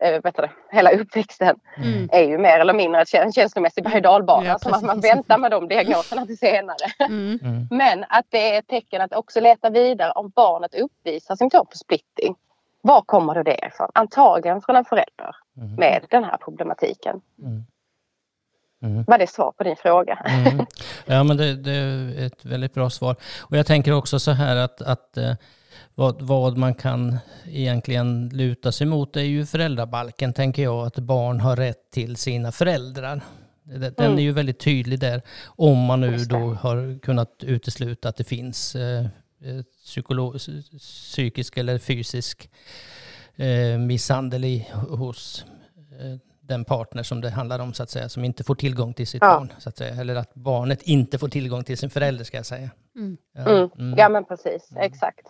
eh, 0.00 0.22
vet 0.22 0.36
du 0.36 0.42
det, 0.42 0.50
hela 0.70 0.90
uppväxten 0.90 1.56
Mm. 1.76 2.08
är 2.12 2.22
ju 2.22 2.38
mer 2.38 2.58
eller 2.60 2.72
mindre 2.72 3.04
en 3.14 3.32
känslomässig 3.32 3.84
berg 3.84 3.96
och 3.96 4.02
dalbana. 4.02 4.46
Ja, 4.46 4.58
så 4.58 4.68
man, 4.68 4.86
man 4.86 5.00
väntar 5.00 5.38
med 5.38 5.50
de 5.50 5.68
diagnoserna 5.68 6.26
till 6.26 6.38
senare. 6.38 6.76
Mm. 7.00 7.38
Mm. 7.42 7.68
Men 7.70 8.04
att 8.08 8.26
det 8.28 8.54
är 8.54 8.58
ett 8.58 8.68
tecken 8.68 9.00
att 9.02 9.12
också 9.14 9.40
leta 9.40 9.70
vidare 9.70 10.12
om 10.12 10.28
barnet 10.36 10.74
uppvisar 10.74 11.36
symptom 11.36 11.66
på 11.66 11.76
splitting. 11.76 12.34
Var 12.82 13.00
kommer 13.02 13.34
då 13.34 13.42
det 13.42 13.66
ifrån? 13.66 13.88
Antagligen 13.94 14.60
från 14.60 14.76
en 14.76 14.84
förälder 14.84 15.36
Mm. 15.56 15.74
med 15.74 16.04
den 16.10 16.24
här 16.24 16.36
problematiken. 16.36 17.20
Mm. 17.42 17.64
Mm. 18.82 19.04
Var 19.06 19.18
det 19.18 19.26
svar 19.26 19.52
på 19.56 19.64
din 19.64 19.76
fråga? 19.76 20.14
Mm. 20.26 20.66
Ja, 21.06 21.22
men 21.24 21.36
det, 21.36 21.54
det 21.56 21.70
är 21.70 22.26
ett 22.26 22.44
väldigt 22.44 22.74
bra 22.74 22.90
svar. 22.90 23.16
Och 23.40 23.56
jag 23.56 23.66
tänker 23.66 23.92
också 23.92 24.18
så 24.18 24.30
här 24.30 24.56
att, 24.56 24.82
att 24.82 25.16
eh, 25.16 25.32
vad, 25.94 26.22
vad 26.22 26.56
man 26.56 26.74
kan 26.74 27.18
egentligen 27.46 28.28
luta 28.28 28.72
sig 28.72 28.86
mot 28.86 29.16
är 29.16 29.20
ju 29.20 29.46
föräldrabalken, 29.46 30.32
tänker 30.32 30.62
jag, 30.62 30.86
att 30.86 30.98
barn 30.98 31.40
har 31.40 31.56
rätt 31.56 31.90
till 31.90 32.16
sina 32.16 32.52
föräldrar. 32.52 33.20
Den 33.64 33.94
Mm. 33.98 34.18
är 34.18 34.22
ju 34.22 34.32
väldigt 34.32 34.60
tydlig 34.60 35.00
där, 35.00 35.22
om 35.46 35.78
man 35.78 36.00
nu 36.00 36.16
då 36.16 36.38
har 36.54 36.98
kunnat 36.98 37.36
utesluta 37.44 38.08
att 38.08 38.16
det 38.16 38.24
finns 38.24 38.76
eh, 38.76 39.06
psykisk 40.78 41.56
eller 41.56 41.78
fysisk 41.78 42.50
eh, 43.36 43.78
misshandel 43.78 44.44
i, 44.44 44.68
hos 44.88 45.44
eh, 46.00 46.16
den 46.40 46.64
partner 46.64 47.02
som 47.02 47.20
det 47.20 47.30
handlar 47.30 47.58
om 47.58 47.72
så 47.74 47.82
att 47.82 47.90
säga, 47.90 48.08
som 48.08 48.24
inte 48.24 48.44
får 48.44 48.54
tillgång 48.54 48.94
till 48.94 49.06
sitt 49.06 49.22
Ja. 49.22 49.34
barn. 49.38 49.52
Så 49.58 49.68
att 49.68 49.76
säga. 49.76 49.94
Eller 50.00 50.14
att 50.14 50.34
barnet 50.34 50.82
inte 50.82 51.18
får 51.18 51.28
tillgång 51.28 51.64
till 51.64 51.78
sin 51.78 51.90
förälder 51.90 52.24
ska 52.24 52.36
jag 52.36 52.46
säga. 52.46 52.70
Mm. 52.96 53.16
Ja, 53.34 53.40
Mm. 53.40 53.70
mm. 53.78 53.98
Ja 53.98 54.08
men 54.08 54.24
precis, 54.24 54.70
exakt. 54.76 55.20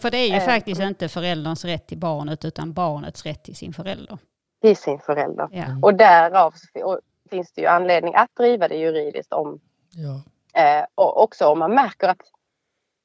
För 0.00 0.10
det 0.10 0.18
är 0.18 0.28
ju 0.28 0.34
Eh, 0.34 0.44
faktiskt 0.44 0.80
inte 0.80 1.08
förälderns 1.08 1.64
rätt 1.64 1.86
till 1.86 1.98
barnet 1.98 2.44
utan 2.44 2.72
barnets 2.72 3.26
rätt 3.26 3.44
till 3.44 3.56
sin 3.56 3.72
förälder. 3.72 4.18
Till 4.60 4.76
sin 4.76 4.98
förälder. 4.98 5.48
Ja. 5.52 5.64
Och 5.82 5.94
därav 5.94 6.54
och 6.84 7.00
finns 7.30 7.52
det 7.52 7.60
ju 7.60 7.66
anledning 7.66 8.14
att 8.14 8.36
driva 8.36 8.68
det 8.68 8.76
juridiskt 8.76 9.32
om 9.32 9.60
Ja. 9.90 10.22
Eh, 10.62 10.84
och 10.94 11.22
också 11.22 11.46
om 11.46 11.58
man 11.58 11.74
märker 11.74 12.08
att, 12.08 12.20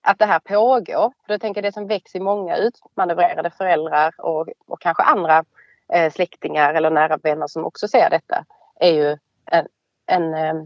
att 0.02 0.20
det 0.20 0.26
här 0.26 0.40
pågår. 0.40 1.14
För 1.26 1.34
jag 1.34 1.42
tänker 1.42 1.62
det 1.62 1.72
som 1.72 1.88
väcks 1.88 2.16
i 2.16 2.20
många 2.20 2.58
utmanövrerade 2.58 3.50
föräldrar 3.50 4.14
och, 4.18 4.48
och 4.68 4.82
kanske 4.82 5.04
andra 5.04 5.46
eh, 5.94 6.12
släktingar 6.12 6.74
eller 6.74 6.90
nära 6.90 7.18
vänner 7.18 7.48
som 7.48 7.66
också 7.66 7.88
ser 7.88 8.10
detta 8.10 8.46
är 8.80 8.94
ju 8.94 9.18
en, 9.46 9.68
en, 10.06 10.34
eh, 10.34 10.64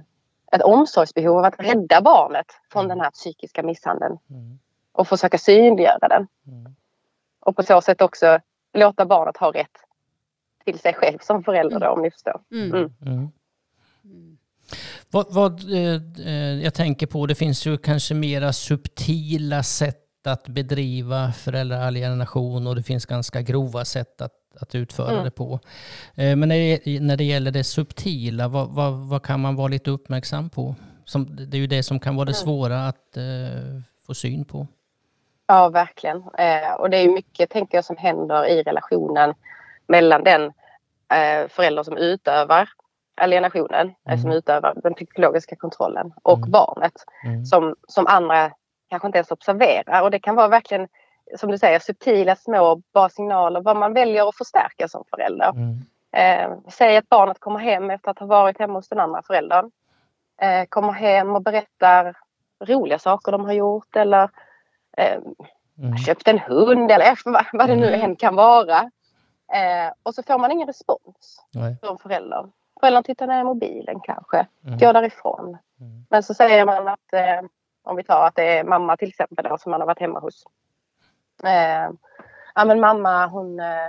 ett 0.52 0.62
omsorgsbehov 0.62 1.38
av 1.38 1.46
att 1.46 1.60
rädda 1.60 2.02
barnet 2.02 2.48
från 2.72 2.88
den 2.88 3.00
här 3.00 3.12
psykiska 3.12 3.64
misshandeln 3.64 4.18
Mm. 4.30 4.60
Och 4.98 5.08
försöka 5.08 5.38
synliggöra 5.38 6.08
den. 6.08 6.28
Mm. 6.48 6.76
Och 7.40 7.56
på 7.56 7.64
så 7.64 7.82
sätt 7.82 8.02
också 8.02 8.40
låta 8.74 9.06
barnet 9.06 9.38
ha 9.38 9.52
rätt 9.52 9.78
till 10.66 10.80
sig 10.80 10.94
själv 10.94 11.18
som 11.22 11.44
förälder 11.44 11.80
då, 11.80 11.88
om 11.88 12.02
ni 12.02 12.12
förstår. 12.12 12.42
Mm. 12.52 12.74
Mm. 12.74 12.94
Mm. 13.02 13.30
Mm. 14.04 14.38
Vad, 15.12 15.34
vad 15.34 15.74
eh, 15.74 16.02
eh, 16.28 16.64
jag 16.64 16.74
tänker 16.74 17.08
på, 17.08 17.26
det 17.26 17.36
finns 17.36 17.66
ju 17.68 17.78
kanske 17.78 18.14
mera 18.14 18.54
subtila 18.54 19.64
sätt 19.64 20.04
att 20.28 20.48
bedriva 20.48 21.32
föräldraalienation 21.32 22.68
och 22.68 22.76
det 22.76 22.84
finns 22.84 23.06
ganska 23.06 23.42
grova 23.42 23.86
sätt 23.86 24.22
att, 24.22 24.34
att 24.62 24.76
utföra 24.76 25.12
Mm. 25.12 25.24
det 25.24 25.32
på. 25.32 25.60
Eh, 26.16 26.36
men 26.36 26.50
när 26.50 26.56
det, 26.84 27.00
när 27.00 27.18
det 27.18 27.24
gäller 27.24 27.52
det 27.52 27.64
subtila, 27.64 28.48
vad, 28.48 28.70
vad, 28.70 28.94
vad 28.94 29.24
kan 29.24 29.40
man 29.40 29.56
vara 29.56 29.68
lite 29.68 29.92
uppmärksam 29.92 30.50
på? 30.50 30.76
Som, 31.06 31.36
det 31.36 31.58
är 31.58 31.62
ju 31.62 31.68
det 31.68 31.84
som 31.84 32.00
kan 32.00 32.16
vara 32.16 32.26
det 32.26 32.32
Mm. 32.32 32.44
svåra 32.46 32.88
att 32.88 33.18
eh, 33.18 33.82
få 34.06 34.14
syn 34.14 34.46
på. 34.46 34.68
Ja, 35.48 35.70
verkligen. 35.70 36.18
Eh, 36.38 36.74
och 36.74 36.90
det 36.90 36.98
är 36.98 37.10
mycket, 37.10 37.50
tänker 37.50 37.78
jag, 37.78 37.86
som 37.86 37.98
händer 37.98 38.46
i 38.46 38.64
relationen 38.64 39.34
mellan 39.88 40.24
den 40.24 40.44
eh, 41.14 41.48
förälder 41.50 41.84
som 41.84 41.98
utövar 41.98 42.70
alienationen, 43.22 43.88
eh, 43.88 43.94
Mm. 44.14 44.18
som 44.22 44.32
utövar 44.32 44.74
den 44.84 44.94
psykologiska 44.94 45.56
kontrollen, 45.56 46.14
och 46.24 46.38
Mm. 46.38 46.52
barnet 46.52 46.94
Mm. 47.26 47.46
som, 47.46 47.76
som 47.88 48.08
andra 48.08 48.52
kanske 48.90 49.08
inte 49.08 49.18
ens 49.18 49.32
observerar. 49.32 50.02
Och 50.02 50.12
det 50.12 50.20
kan 50.20 50.36
vara 50.36 50.48
verkligen, 50.48 50.88
som 51.38 51.52
du 51.52 51.58
säger, 51.58 51.80
subtila 51.80 52.36
små 52.36 52.82
bra 52.94 53.10
signaler, 53.10 53.62
vad 53.62 53.78
man 53.78 53.94
väljer 53.94 54.30
att 54.30 54.38
förstärka 54.38 54.88
som 54.88 55.04
förälder. 55.10 55.50
Mm. 55.50 55.78
Eh, 56.12 56.58
säg 56.70 56.98
att 56.98 57.10
barnet 57.10 57.40
kommer 57.40 57.60
hem 57.60 57.90
efter 57.90 58.12
att 58.12 58.20
ha 58.20 58.26
varit 58.28 58.60
hemma 58.60 58.74
hos 58.74 58.90
den 58.90 59.00
andra 59.00 59.22
föräldern. 59.22 59.72
Eh, 60.42 60.66
kommer 60.70 60.92
hem 60.94 61.36
och 61.36 61.42
berättar 61.42 62.18
roliga 62.66 63.00
saker 63.00 63.32
de 63.32 63.46
har 63.46 63.54
gjort 63.54 63.96
eller 63.96 64.30
eh, 64.98 65.20
köpt 66.06 66.28
en 66.28 66.40
hund 66.40 66.92
eller 66.92 67.20
vad, 67.26 67.46
vad 67.54 67.70
det 67.70 67.76
nu 67.76 67.88
Mm. 67.88 68.02
än 68.02 68.16
kan 68.16 68.36
vara. 68.36 68.92
Eh, 69.54 69.94
och 70.04 70.16
så 70.16 70.24
får 70.24 70.38
man 70.40 70.52
ingen 70.52 70.68
respons 70.68 71.42
Nej. 71.54 71.78
från 71.82 71.98
föräldern. 71.98 72.52
Föräldern 72.80 73.04
tittar 73.04 73.28
ner 73.28 73.40
i 73.42 73.44
mobilen 73.44 74.00
kanske, 74.00 74.48
Mm. 74.66 74.78
går 74.80 74.94
därifrån. 74.94 75.58
Mm. 75.80 76.06
Men 76.10 76.24
så 76.24 76.34
säger 76.34 76.66
man 76.66 76.88
att, 76.88 77.14
eh, 77.14 77.42
om 77.84 77.96
vi 77.96 78.04
tar 78.04 78.28
att 78.28 78.36
det 78.36 78.58
är 78.58 78.64
mamma 78.64 78.98
till 78.98 79.08
exempel 79.10 79.46
då, 79.50 79.58
som 79.58 79.72
man 79.72 79.82
har 79.82 79.86
varit 79.88 80.00
hemma 80.00 80.20
hos. 80.20 80.44
Eh, 81.44 81.90
ja 82.56 82.66
men 82.66 82.80
mamma 82.80 83.28
hon, 83.28 83.60
eh, 83.60 83.86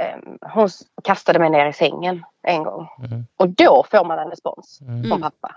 eh, 0.00 0.18
hon 0.54 0.68
kastade 1.04 1.38
mig 1.38 1.50
ner 1.50 1.66
i 1.66 1.72
sängen 1.72 2.24
en 2.42 2.62
gång. 2.62 2.88
Mm. 2.98 3.26
Och 3.36 3.48
då 3.48 3.84
får 3.90 4.04
man 4.04 4.18
en 4.18 4.30
respons 4.30 4.80
Mm. 4.80 5.04
från 5.08 5.20
pappa. 5.20 5.54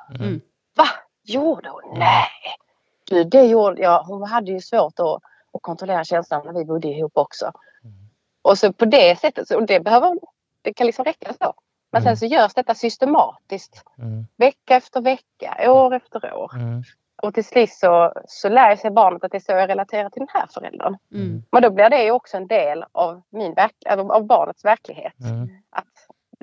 Va? 0.77 0.85
Gjorde 1.23 1.69
hon? 1.69 1.81
Nej! 1.99 2.27
Du, 3.09 3.23
det 3.23 3.43
gjorde 3.43 3.81
jag. 3.81 4.03
Hon 4.03 4.23
hade 4.23 4.51
ju 4.51 4.61
svårt 4.61 4.99
att, 4.99 5.05
att 5.53 5.61
kontrollera 5.61 6.03
känslan 6.03 6.41
när 6.45 6.53
vi 6.53 6.65
bodde 6.65 6.87
ihop 6.87 7.11
också. 7.17 7.45
Mm. 7.83 7.95
Och 8.41 8.57
så 8.57 8.73
på 8.73 8.85
det 8.85 9.19
sättet, 9.19 9.47
så, 9.47 9.55
och 9.57 9.65
det 9.65 9.79
behöver, 9.79 10.17
det 10.61 10.73
kan 10.73 10.85
liksom 10.87 11.05
räcka 11.05 11.33
så. 11.33 11.53
Men 11.91 12.01
Mm. 12.01 12.15
sen 12.15 12.17
så 12.17 12.35
görs 12.35 12.53
detta 12.53 12.75
systematiskt. 12.75 13.83
Mm. 13.97 14.27
Vecka 14.37 14.75
efter 14.75 15.01
vecka, 15.01 15.71
år 15.71 15.93
efter 15.95 16.33
år. 16.33 16.55
Mm. 16.55 16.83
Och 17.21 17.33
till 17.33 17.45
slut 17.45 17.69
så, 17.69 18.13
så 18.27 18.49
lär 18.49 18.75
sig 18.75 18.91
barnet 18.91 19.23
att 19.23 19.31
det 19.31 19.37
är 19.37 19.39
så 19.39 19.51
jag 19.51 19.69
relaterar 19.69 20.09
till 20.09 20.19
den 20.19 20.27
här 20.33 20.47
föräldern. 20.53 20.97
Mm. 21.13 21.43
Men 21.51 21.61
då 21.63 21.69
blir 21.69 21.89
det 21.89 22.03
ju 22.03 22.11
också 22.11 22.37
en 22.37 22.47
del 22.47 22.85
av, 22.91 23.21
min 23.29 23.53
verk, 23.53 23.75
av 23.97 24.23
barnets 24.25 24.65
verklighet. 24.65 25.19
Mm. 25.19 25.49
Att 25.69 25.85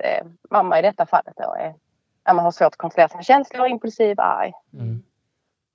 eh, 0.02 0.26
mamma 0.50 0.78
i 0.78 0.82
detta 0.82 1.06
fallet 1.06 1.34
då 1.36 1.54
är, 1.58 1.74
ja, 2.24 2.32
man 2.32 2.44
har 2.44 2.52
svårt 2.52 2.66
att 2.66 2.76
kontrollera 2.76 3.08
sina 3.08 3.22
känslor, 3.22 3.66
impulsiv, 3.66 4.20
arg. 4.20 4.52
Mm. 4.72 5.02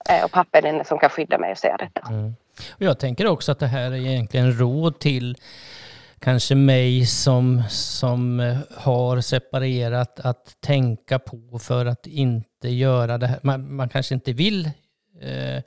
Eh, 0.10 0.24
och 0.26 0.32
pappa 0.32 0.58
är 0.58 0.62
den 0.62 0.86
som 0.86 1.00
kan 1.00 1.10
skydda 1.10 1.38
mig 1.38 1.52
och 1.52 1.58
säga 1.58 1.78
detta. 1.78 2.02
Mm. 2.10 2.36
Och 2.72 2.82
jag 2.82 3.00
tänker 3.00 3.28
också 3.28 3.52
att 3.52 3.60
det 3.60 3.68
här 3.68 3.92
är 3.92 3.96
egentligen 3.96 4.60
råd 4.60 5.00
till 5.00 5.38
kanske 6.20 6.56
mig 6.56 7.06
som, 7.06 7.64
som 7.70 8.40
eh, 8.40 8.58
har 8.78 9.22
separerat 9.22 10.20
att 10.20 10.62
tänka 10.62 11.20
på 11.20 11.60
för 11.60 11.86
att 11.86 12.08
inte 12.08 12.70
göra 12.70 13.18
det 13.18 13.28
här. 13.28 13.40
Man, 13.44 13.76
man 13.76 13.90
kanske 13.90 14.14
inte 14.14 14.34
vill 14.34 14.66
eh, 15.22 15.64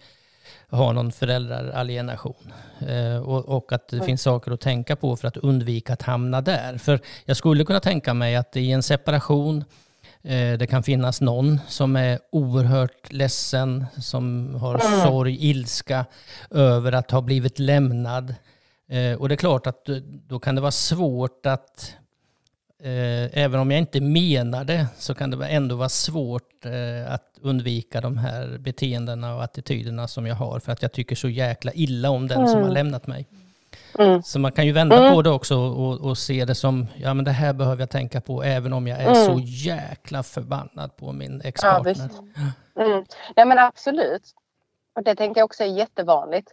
ha 0.71 0.93
någon 0.93 1.13
föräldraalienation. 1.13 2.53
Eh, 2.89 3.17
och, 3.17 3.57
och 3.57 3.73
att 3.73 3.89
det 3.89 4.01
finns 4.01 4.23
saker 4.23 4.53
att 4.53 4.61
tänka 4.61 4.97
på 4.97 5.17
för 5.17 5.29
att 5.29 5.37
undvika 5.37 5.93
att 5.93 6.03
hamna 6.03 6.41
där. 6.41 6.79
För 6.79 7.01
jag 7.25 7.37
skulle 7.37 7.65
kunna 7.65 7.81
tänka 7.81 8.15
mig 8.15 8.37
att 8.37 8.57
i 8.57 8.73
en 8.73 8.83
separation 8.83 9.65
Det 10.59 10.71
kan 10.71 10.83
finnas 10.83 11.21
någon 11.21 11.61
som 11.69 11.97
är 11.97 12.19
oerhört 12.33 13.13
ledsen, 13.13 13.87
som 14.01 14.55
har 14.55 14.79
sorg, 15.05 15.51
ilska 15.51 16.07
över 16.51 16.93
att 16.93 17.11
ha 17.11 17.21
blivit 17.21 17.59
lämnad. 17.59 18.35
Eh, 18.89 19.13
Och 19.19 19.29
det 19.29 19.35
är 19.35 19.37
klart 19.37 19.67
att 19.67 19.89
eh, 19.89 19.97
då 20.29 20.39
kan 20.39 20.55
det 20.55 20.61
vara 20.61 20.71
svårt 20.71 21.47
att, 21.47 21.95
eh, 22.83 23.39
även 23.43 23.61
om 23.61 23.71
jag 23.71 23.79
inte 23.81 24.01
menar 24.01 24.65
det, 24.65 24.87
så 24.99 25.15
kan 25.15 25.31
det 25.31 25.47
ändå 25.47 25.77
vara 25.77 25.89
svårt 25.89 26.65
eh, 26.67 27.13
att 27.13 27.39
undvika 27.41 28.01
de 28.01 28.19
här 28.19 28.59
beteendena 28.59 29.35
och 29.35 29.45
attityderna 29.45 30.09
som 30.09 30.27
jag 30.27 30.35
har 30.35 30.61
för 30.61 30.73
att 30.73 30.83
jag 30.83 30.93
tycker 30.93 31.17
så 31.17 31.29
jäkla 31.29 31.73
illa 31.73 32.11
om 32.11 32.29
den 32.29 32.49
som 32.49 32.63
har 32.63 32.71
lämnat 32.71 33.07
mig. 33.07 33.27
Mm. 33.99 34.23
Så 34.23 34.39
man 34.39 34.53
kan 34.53 34.67
ju 34.67 34.73
vända 34.73 34.97
Mm. 34.99 35.13
på 35.15 35.23
det 35.23 35.31
också 35.31 35.57
och, 35.59 36.01
och 36.01 36.19
se 36.19 36.45
det 36.45 36.55
som, 36.55 36.87
ja 36.97 37.15
men 37.15 37.25
det 37.25 37.31
här 37.31 37.53
behöver 37.53 37.83
jag 37.83 37.91
tänka 37.91 38.21
på 38.21 38.43
även 38.43 38.73
om 38.73 38.87
jag 38.87 38.99
är 39.01 39.05
Mm. 39.11 39.15
så 39.15 39.39
jäkla 39.45 40.23
förbannad 40.23 40.97
på 40.97 41.13
min 41.13 41.41
ex-partner. 41.45 41.85
visst. 41.95 42.21
Mm. 42.81 43.05
Nej 43.37 43.47
men 43.47 43.59
absolut. 43.59 44.23
Och 44.97 45.03
det 45.05 45.15
tänker 45.15 45.41
jag 45.41 45.45
också 45.45 45.63
är 45.65 45.69
jättevanligt. 45.69 46.53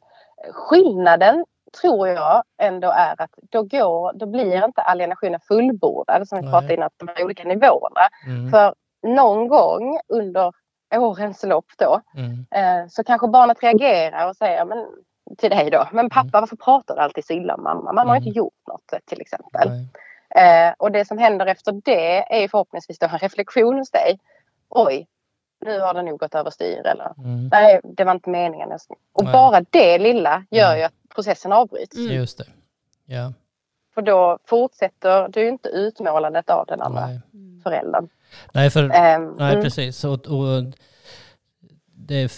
Skillnaden 0.54 1.46
tror 1.82 2.08
jag 2.08 2.44
ändå 2.62 2.88
är 2.92 3.22
att 3.22 3.30
då, 3.52 3.64
går, 3.64 4.14
då 4.14 4.26
blir 4.26 4.66
inte 4.66 4.82
alienationen 4.82 5.40
fullbordad 5.48 6.28
som 6.28 6.38
vi 6.38 6.42
Nej. 6.42 6.52
pratade 6.52 6.74
innan, 6.74 6.90
de 6.98 7.08
här 7.08 7.26
olika 7.26 7.44
nivåerna. 7.44 8.02
Mm, 8.28 8.52
För 8.52 8.74
någon 9.08 9.48
gång 9.48 10.00
under 10.08 10.52
årens 10.96 11.44
lopp 11.44 11.66
då 11.78 12.02
mm, 12.16 12.46
eh, 12.52 12.88
så 12.90 13.04
kanske 13.04 13.28
barnet 13.28 13.64
reagerar 13.64 14.30
och 14.30 14.36
säger 14.36 14.66
men, 14.66 14.78
till 15.38 15.50
dig 15.50 15.70
då, 15.70 15.88
men 15.92 16.10
pappa 16.10 16.40
varför 16.42 16.56
pratar 16.56 16.96
du 16.96 17.02
alltid 17.02 17.26
så 17.26 17.34
illa 17.34 17.56
om 17.56 17.64
mamma? 17.64 17.94
Man 17.94 18.08
har 18.08 18.16
Mm. 18.16 18.28
inte 18.28 18.38
gjort 18.38 18.68
något 18.68 19.06
till 19.06 19.22
exempel. 19.22 19.70
Eh, 20.36 20.74
och 20.78 20.92
det 20.92 21.06
som 21.06 21.18
händer 21.18 21.46
efter 21.46 21.72
det 21.86 22.44
är 22.44 22.48
förhoppningsvis 22.48 23.00
då 23.00 23.06
en 23.08 23.18
reflektion 23.18 23.78
hos 23.78 23.92
dig. 23.92 24.20
Oj, 24.70 25.08
nu 25.66 25.80
har 25.80 25.94
det 25.94 26.02
nog 26.02 26.20
gått 26.20 26.36
överstyr 26.36 26.86
eller 26.88 27.14
mm, 27.18 27.48
nej, 27.48 27.80
det 27.84 28.04
var 28.04 28.12
inte 28.14 28.30
meningen. 28.30 28.72
Och 29.14 29.24
Nej. 29.24 29.34
bara 29.34 29.62
det 29.70 29.98
lilla 29.98 30.46
gör 30.50 30.68
Mm. 30.68 30.80
ju 30.80 30.84
att 30.84 30.94
processen 31.16 31.52
avbryts. 31.54 31.98
Mm. 31.98 32.12
just 32.16 32.38
det. 32.38 32.46
Ja, 33.06 33.34
För 33.94 34.02
då 34.02 34.38
fortsätter 34.46 35.28
du 35.30 35.48
inte 35.48 35.70
utmålandet 35.70 36.50
av 36.50 36.66
den 36.66 36.82
andra 36.82 37.06
nej. 37.08 37.20
föräldern. 37.64 38.10
Nej, 38.54 38.70
för, 38.70 38.84
Ehm, 38.84 39.36
nej 39.40 39.52
mm, 39.52 39.64
precis. 39.64 40.04
Och, 40.04 40.12
och 40.28 40.64
det 41.96 42.30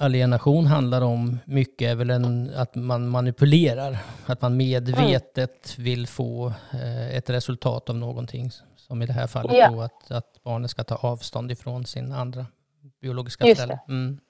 föräldraalienation 0.00 0.66
handlar 0.66 1.02
om 1.02 1.38
mycket 1.44 1.90
är 1.90 1.94
väl 1.94 2.10
en, 2.10 2.54
att 2.56 2.74
man 2.74 3.08
manipulerar. 3.08 3.98
Att 4.26 4.42
man 4.42 4.56
medvetet 4.56 5.78
vill 5.78 6.06
få 6.06 6.52
eh, 6.72 7.16
ett 7.16 7.30
resultat 7.30 7.90
av 7.90 7.96
någonting. 7.96 8.50
Som 8.76 9.02
i 9.02 9.06
det 9.06 9.12
här 9.12 9.26
fallet 9.26 9.56
Ja. 9.56 9.70
då 9.70 9.80
att, 9.80 10.10
att 10.10 10.42
barnet 10.42 10.70
ska 10.70 10.84
ta 10.84 10.94
avstånd 10.94 11.50
ifrån 11.50 11.84
sin 11.86 12.12
andra 12.12 12.46
biologiska 13.00 13.46
Just. 13.46 13.68
Mm. 13.88 14.20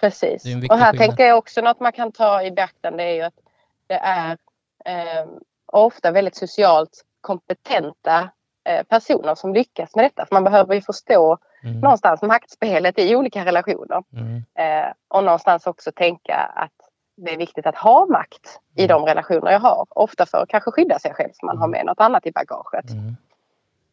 Precis. 0.00 0.44
Och 0.44 0.50
här 0.50 0.60
skillnad. 0.60 0.98
tänker 0.98 1.24
jag 1.24 1.38
också 1.38 1.60
något 1.60 1.80
man 1.80 1.92
kan 1.92 2.12
ta 2.12 2.42
i 2.42 2.50
beaktande 2.50 3.02
är 3.02 3.14
ju 3.14 3.22
att 3.22 3.38
det 3.86 3.98
är 3.98 4.36
eh, 4.84 5.26
ofta 5.72 6.10
väldigt 6.10 6.36
socialt 6.36 7.04
kompetenta 7.20 8.30
eh, 8.64 8.82
personer 8.82 9.34
som 9.34 9.54
lyckas 9.54 9.94
med 9.94 10.04
detta. 10.04 10.26
För 10.26 10.34
man 10.34 10.44
behöver 10.44 10.74
ju 10.74 10.80
förstå 10.80 11.38
Mm. 11.64 11.80
någonstans 11.80 12.22
maktspelet 12.22 12.98
i 12.98 13.16
olika 13.16 13.44
relationer. 13.44 14.02
Mm. 14.12 14.44
Eh, 14.54 14.92
och 15.08 15.24
någonstans 15.24 15.66
också 15.66 15.92
tänka 15.92 16.36
att 16.36 16.72
det 17.16 17.32
är 17.32 17.36
viktigt 17.36 17.66
att 17.66 17.76
ha 17.76 18.06
makt 18.06 18.60
i 18.76 18.86
de 18.86 19.04
relationer 19.04 19.52
jag 19.52 19.60
har. 19.60 19.86
Ofta 19.90 20.26
för 20.26 20.38
att 20.38 20.48
kanske 20.48 20.70
skydda 20.70 20.98
sig 20.98 21.14
själv 21.14 21.30
så 21.32 21.46
man 21.46 21.58
har 21.58 21.68
med 21.68 21.86
något 21.86 22.00
annat 22.00 22.26
i 22.26 22.32
bagaget. 22.32 22.90
Mm. 22.90 23.16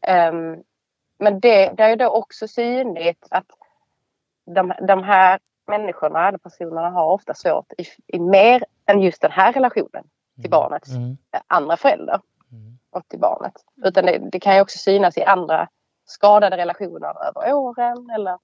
Ehm, 0.02 0.64
men 1.20 1.40
det, 1.40 1.72
det 1.78 1.84
är 1.84 1.96
då 1.96 2.08
också 2.10 2.48
synligt 2.48 3.28
att 3.32 3.46
de, 4.56 4.74
de 4.88 5.04
här 5.04 5.40
människorna, 5.68 6.28
eller 6.28 6.38
personerna 6.38 6.90
har 6.90 7.06
ofta 7.06 7.34
svårt 7.34 7.74
i, 7.78 7.86
i 8.08 8.20
mer 8.20 8.64
än 8.86 9.02
just 9.02 9.22
den 9.22 9.32
här 9.32 9.54
relationen 9.54 10.04
till 10.42 10.50
barnet, 10.50 10.88
Mm. 10.88 11.18
andra 11.48 11.78
föräldrar 11.78 12.22
Mm. 12.52 12.78
och 12.90 13.08
till 13.08 13.20
barnet. 13.20 13.54
Utan 13.84 14.06
det, 14.06 14.18
det 14.32 14.40
kan 14.40 14.56
ju 14.56 14.62
också 14.62 14.78
synas 14.78 15.18
i 15.18 15.24
andra 15.24 15.68
skadade 16.10 16.58
relationer 16.58 17.28
över 17.28 17.54
åren 17.54 18.10
eller 18.16 18.38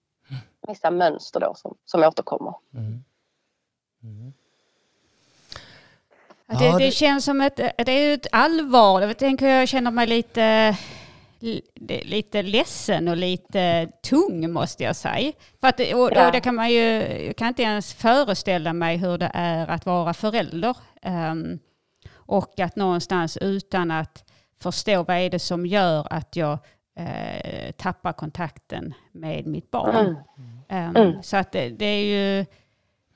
vissa 0.67 0.91
mönster 0.91 1.39
då 1.39 1.53
som, 1.55 1.77
som 1.85 2.03
återkommer. 2.03 2.53
Mm. 2.73 3.03
Mm. 4.03 4.33
Ja, 6.47 6.59
det 6.59 6.85
det- 6.85 6.91
känns 6.91 7.25
som 7.25 7.41
ett, 7.41 7.55
det 7.57 7.91
är 7.91 8.13
ett 8.13 8.27
allvar. 8.31 9.01
Jag 9.01 9.17
tänker 9.17 9.47
jag 9.47 9.67
känner 9.67 9.91
mig 9.91 10.07
lite, 10.07 10.77
lite 12.03 12.41
ledsen 12.43 13.07
och 13.07 13.17
lite 13.17 13.89
tung 14.09 14.51
måste 14.51 14.83
jag 14.83 14.95
säga. 14.95 15.31
För 15.61 15.67
att, 15.67 15.79
och, 15.79 15.85
Ja. 16.15 16.25
och 16.25 16.31
det 16.31 16.39
kan 16.39 16.55
man 16.55 16.69
ju, 16.71 16.81
jag 17.25 17.35
kan 17.35 17.47
inte 17.47 17.63
ens 17.63 17.93
föreställa 17.93 18.73
mig 18.73 18.97
hur 18.97 19.17
det 19.17 19.31
är 19.33 19.67
att 19.67 19.85
vara 19.85 20.13
förälder. 20.13 20.77
Ehm, 21.01 21.59
och 22.15 22.59
att 22.59 22.75
någonstans 22.75 23.37
utan 23.37 23.91
att 23.91 24.31
förstå 24.61 25.03
vad 25.03 25.17
är 25.17 25.29
det 25.29 25.39
som 25.39 25.65
gör 25.65 26.07
att 26.09 26.35
jag 26.35 26.57
eh, 26.95 27.71
tappar 27.71 28.13
kontakten 28.13 28.93
med 29.11 29.45
mitt 29.47 29.71
barn. 29.71 30.17
Mm. 30.69 30.95
Mm. 30.95 31.23
Så 31.23 31.37
att 31.37 31.51
det, 31.51 31.69
det 31.69 31.85
är 31.85 32.05
ju 32.05 32.45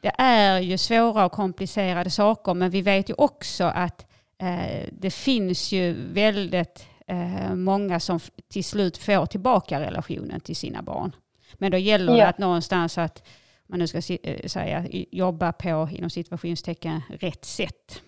det 0.02 0.12
är 0.18 0.60
ju 0.60 0.78
svåra 0.78 1.26
och 1.26 1.32
komplicerade 1.32 2.10
saker 2.10 2.54
men 2.54 2.70
vi 2.72 2.82
vet 2.82 3.10
ju 3.10 3.14
också 3.18 3.64
att 3.64 4.06
eh, 4.38 4.88
det 4.92 5.12
finns 5.12 5.72
ju 5.72 5.94
väldigt 6.14 6.88
eh, 7.08 7.56
många 7.56 8.00
som 8.00 8.20
till 8.50 8.64
slut 8.64 8.98
får 8.98 9.26
tillbaka 9.26 9.80
relationen 9.80 10.40
till 10.40 10.56
sina 10.56 10.82
barn. 10.82 11.16
Men 11.54 11.72
då 11.72 11.78
gäller 11.78 12.14
det 12.14 12.20
Ja. 12.20 12.28
att 12.28 12.38
någonstans 12.38 12.98
att 12.98 13.28
man 13.68 13.80
nu 13.80 13.88
ska 13.88 13.98
eh, 14.24 14.48
säga 14.48 14.86
jobba 15.12 15.52
på 15.52 15.90
inom 15.92 16.10
situationstecken 16.10 17.02
rätt 17.10 17.46
sätt. 17.46 18.02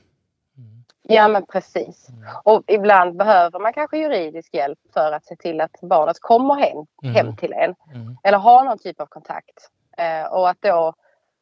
Ja 1.03 1.27
men 1.27 1.45
precis. 1.45 2.07
Och 2.43 2.63
ibland 2.67 3.17
behöver 3.17 3.59
man 3.59 3.73
kanske 3.73 3.97
juridisk 3.97 4.53
hjälp 4.53 4.79
för 4.93 5.11
att 5.11 5.25
se 5.25 5.35
till 5.35 5.61
att 5.61 5.81
barnet 5.81 6.19
kommer 6.19 6.55
hem, 6.55 6.85
Mm. 7.03 7.15
hem 7.15 7.35
till 7.35 7.53
en. 7.53 7.75
Mm. 7.93 8.17
Eller 8.23 8.37
har 8.37 8.63
någon 8.63 8.77
typ 8.79 9.01
av 9.01 9.05
kontakt. 9.05 9.69
Eh, 9.97 10.33
och 10.33 10.49
att 10.49 10.61
då 10.61 10.93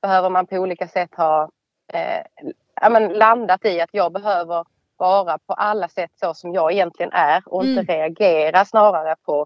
behöver 0.02 0.30
man 0.30 0.48
på 0.48 0.56
olika 0.56 0.88
sätt 0.88 1.15
ha 1.15 1.50
eh, 1.93 2.22
ja, 2.82 2.89
men 2.89 3.08
landat 3.13 3.65
i 3.65 3.82
att 3.82 3.89
jag 3.93 4.12
behöver 4.13 4.65
vara 4.98 5.38
på 5.38 5.54
alla 5.54 5.88
sätt 5.88 6.12
så 6.15 6.34
som 6.34 6.54
jag 6.54 6.72
egentligen 6.72 7.12
är 7.13 7.43
och 7.45 7.63
Mm. 7.63 7.78
inte 7.80 7.93
reagera 7.93 8.65
snarare 8.65 9.15
på 9.26 9.45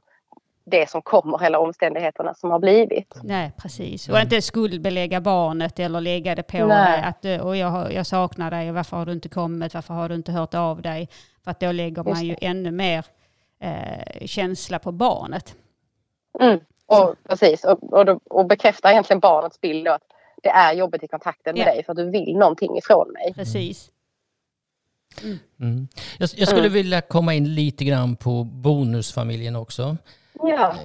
det 0.65 0.89
som 0.89 1.02
kommer 1.02 1.43
eller 1.43 1.58
omständigheterna 1.60 2.34
som 2.34 2.52
har 2.52 2.60
blivit. 2.60 3.15
Nej, 3.23 3.52
precis. 3.58 4.10
Och 4.10 4.19
inte 4.19 4.41
skuldbelägga 4.41 5.21
barnet 5.21 5.80
eller 5.80 6.02
lägga 6.02 6.36
det 6.36 6.43
på 6.43 6.65
Nej. 6.65 6.99
eh, 6.99 7.08
att 7.08 7.26
eh, 7.26 7.38
och 7.41 7.58
jag, 7.58 7.67
har- 7.67 7.89
jag 7.89 8.08
saknar 8.08 8.52
dig 8.52 8.69
och 8.69 8.76
varför 8.76 8.97
har 8.97 9.06
du 9.06 9.12
inte 9.12 9.30
kommit, 9.30 9.73
varför 9.73 9.93
har 9.93 10.10
du 10.10 10.15
inte 10.15 10.32
hört 10.32 10.54
av 10.54 10.82
dig? 10.82 11.10
För 11.43 11.52
att 11.52 11.60
då 11.60 11.71
lägger 11.71 12.04
man 12.04 12.23
ju 12.26 12.36
ännu 12.41 12.71
mer 12.71 13.06
eh, 13.60 14.26
känsla 14.26 14.80
på 14.80 14.91
barnet. 14.91 15.56
Mm. 16.39 16.60
Och, 16.86 17.15
precis, 17.30 17.63
och, 17.63 17.93
och, 17.93 18.19
och 18.30 18.45
bekräftar 18.47 18.89
egentligen 18.91 19.19
barnets 19.19 19.62
bild 19.62 19.88
att 19.88 20.02
det 20.43 20.49
är 20.49 20.73
jobbigt 20.73 21.04
i 21.04 21.08
kontakten 21.08 21.54
med 21.58 21.62
Ja. 21.67 21.73
dig 21.73 21.84
för 21.86 21.91
att 21.91 21.97
du 21.97 22.10
vill 22.10 22.38
någonting 22.38 22.78
ifrån 22.78 23.12
mig. 23.13 23.34
Precis. 23.34 23.89
Mm. 25.60 25.88
Jag, 26.19 26.30
jag 26.36 26.47
skulle 26.47 26.62
Mm. 26.62 26.73
vilja 26.73 27.02
komma 27.02 27.34
in 27.34 27.56
lite 27.56 27.86
grann 27.86 28.15
på 28.15 28.43
bonusfamiljen 28.43 29.56
också. 29.56 29.97
Ja. 30.49 30.75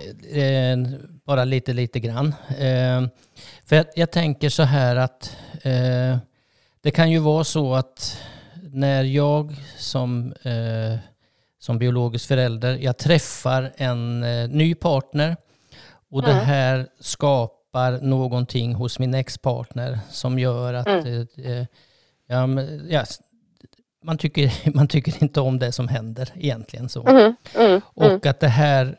Eh, 0.40 0.78
bara 1.26 1.44
lite, 1.44 1.72
lite 1.72 2.00
grann. 2.00 2.34
Eh, 2.48 3.02
för 3.64 3.76
jag, 3.76 3.86
jag 3.96 4.10
tänker 4.10 4.48
så 4.48 4.62
här 4.62 4.96
att 4.96 5.36
eh, 5.62 6.16
det 6.80 6.90
kan 6.90 7.10
ju 7.10 7.18
vara 7.18 7.44
så 7.44 7.74
att 7.74 8.20
när 8.72 9.02
jag 9.04 9.54
som, 9.76 10.34
som 11.58 11.78
biologisk 11.78 12.28
förälder, 12.28 12.78
jag 12.80 12.96
träffar 12.98 13.72
en 13.76 14.20
ny 14.50 14.74
partner 14.74 15.36
och 16.10 16.22
det 16.22 16.32
Mm. 16.32 16.44
här 16.44 16.86
skapar 17.00 18.00
någonting 18.00 18.74
hos 18.74 18.98
min 18.98 19.14
ex-partner 19.14 19.98
som 20.10 20.38
gör 20.38 20.74
att 20.74 20.86
Mm. 20.86 21.26
ja, 22.26 22.48
ja, 22.88 23.04
man, 24.04 24.18
tycker, 24.18 24.70
man 24.76 24.88
tycker 24.88 25.22
inte 25.22 25.40
om 25.40 25.58
det 25.58 25.72
som 25.72 25.88
händer 25.88 26.28
egentligen. 26.36 26.88
så. 26.88 27.06
Mm. 27.08 27.34
Mm. 27.54 27.80
Och 27.94 28.26
att 28.26 28.40
det 28.40 28.48
här, 28.48 28.96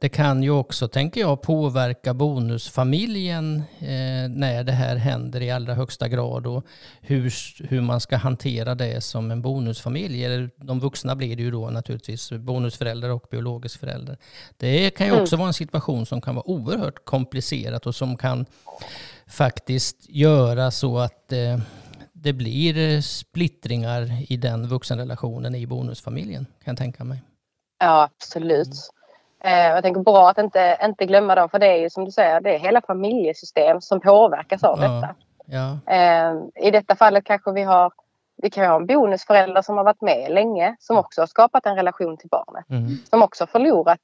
det 0.00 0.08
kan 0.12 0.42
ju 0.42 0.50
också, 0.50 0.88
tänker 0.88 1.20
jag, 1.20 1.42
påverka 1.42 2.14
bonusfamiljen 2.14 3.56
eh, 3.78 4.28
när 4.28 4.64
det 4.64 4.72
här 4.72 4.96
händer 4.96 5.40
i 5.40 5.50
allra 5.50 5.74
högsta 5.74 6.08
grad 6.08 6.46
och 6.46 6.64
hur, 7.00 7.32
hur 7.68 7.80
man 7.80 8.00
ska 8.00 8.16
hantera 8.16 8.74
det 8.74 9.00
som 9.00 9.30
en 9.30 9.42
bonusfamilj. 9.42 10.24
Eller 10.24 10.50
de 10.56 10.80
vuxna 10.80 11.16
blir 11.16 11.36
det 11.36 11.42
ju 11.42 11.50
då 11.50 11.70
naturligtvis, 11.70 12.32
bonusförälder 12.32 13.10
och 13.10 13.26
biologisk 13.30 13.80
förälder. 13.80 14.18
Det 14.56 14.90
kan 14.90 15.06
ju 15.06 15.12
Mm. 15.12 15.22
också 15.22 15.36
vara 15.36 15.48
en 15.48 15.54
situation 15.54 16.06
som 16.06 16.20
kan 16.20 16.34
vara 16.34 16.48
oerhört 16.48 17.04
komplicerat 17.04 17.86
och 17.86 17.94
som 17.94 18.16
kan 18.16 18.46
faktiskt 19.26 19.96
göra 20.08 20.70
så 20.70 20.98
att 20.98 21.32
eh, 21.32 21.58
det 22.12 22.32
blir 22.32 22.78
eh, 22.78 23.00
splittringar 23.00 24.32
i 24.32 24.36
den 24.36 24.68
vuxenrelationen 24.68 25.54
i 25.54 25.66
bonusfamiljen, 25.66 26.46
kan 26.64 26.72
jag 26.72 26.78
tänka 26.78 27.04
mig. 27.04 27.22
Ja, 27.78 28.10
absolut. 28.20 28.68
Eh, 29.44 29.66
jag 29.68 29.82
tänker 29.82 30.00
bra 30.00 30.28
att 30.30 30.38
inte, 30.38 30.78
inte 30.84 31.06
glömma 31.06 31.34
dem 31.34 31.48
för 31.48 31.58
det 31.58 31.66
är 31.66 31.76
ju 31.76 31.90
som 31.90 32.04
du 32.04 32.10
säger, 32.10 32.40
det 32.40 32.54
är 32.54 32.58
hela 32.58 32.80
familjesystem 32.80 33.80
som 33.80 34.00
påverkas 34.00 34.64
av 34.64 34.78
Ja. 34.82 34.88
detta. 34.88 35.14
Ja, 35.46 35.92
Eh, 35.94 36.34
I 36.66 36.70
detta 36.70 36.96
fallet 36.96 37.24
kanske 37.24 37.52
vi 37.52 37.62
har 37.62 37.92
vi 38.36 38.50
kan 38.50 38.66
ha 38.66 38.76
en 38.76 38.86
bonusförälder 38.86 39.62
som 39.62 39.76
har 39.76 39.84
varit 39.84 40.00
med 40.00 40.30
länge 40.32 40.76
som 40.78 40.98
också 40.98 41.20
har 41.22 41.26
skapat 41.26 41.66
en 41.66 41.76
relation 41.76 42.16
till 42.16 42.28
barnet. 42.28 42.70
mm, 42.70 42.88
Som 43.10 43.22
också 43.22 43.42
har 43.42 43.46
förlorat, 43.46 44.00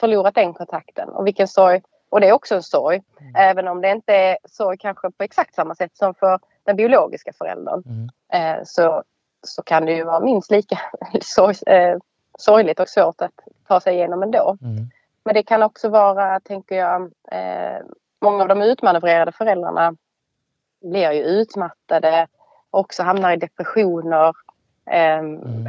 förlorat 0.00 0.34
den 0.34 0.54
kontakten. 0.54 1.08
Och 1.08 1.26
vilken 1.26 1.48
sorg. 1.48 1.82
Och 2.10 2.20
det 2.20 2.28
är 2.28 2.32
också 2.32 2.54
en 2.54 2.62
sorg. 2.62 3.02
Även 3.36 3.68
om 3.68 3.80
det 3.80 3.90
inte 3.90 4.14
är 4.14 4.38
sorg 4.48 4.78
kanske 4.78 5.10
på 5.10 5.24
exakt 5.24 5.54
samma 5.54 5.74
sätt 5.74 5.96
som 5.96 6.14
för 6.14 6.38
den 6.66 6.76
biologiska 6.76 7.32
föräldern. 7.38 7.82
mm, 7.86 8.08
Eh, 8.32 8.62
så, 8.64 9.02
så 9.46 9.62
kan 9.62 9.86
det 9.86 9.92
ju 9.92 10.04
vara 10.04 10.20
minst 10.20 10.50
lika 10.50 10.78
sorg, 11.22 11.56
eh, 11.66 11.98
sorgligt 12.38 12.80
och 12.80 12.88
svårt 12.88 13.20
att 13.22 13.32
ta 13.68 13.80
sig 13.80 13.94
igenom 13.94 14.22
ändå. 14.22 14.56
mm, 14.62 14.90
Men 15.24 15.34
det 15.34 15.42
kan 15.42 15.62
också 15.62 15.88
vara, 15.88 16.40
tänker 16.40 16.74
jag, 16.76 17.02
eh, 17.32 17.80
många 18.22 18.42
av 18.42 18.48
de 18.48 18.62
utmanövrerade 18.62 19.32
föräldrarna 19.32 19.96
blir 20.80 21.12
ju 21.12 21.22
utmattade, 21.22 22.26
också 22.70 23.02
hamnar 23.02 23.32
i 23.32 23.36
depressioner. 23.36 24.32
Eh, 24.90 25.22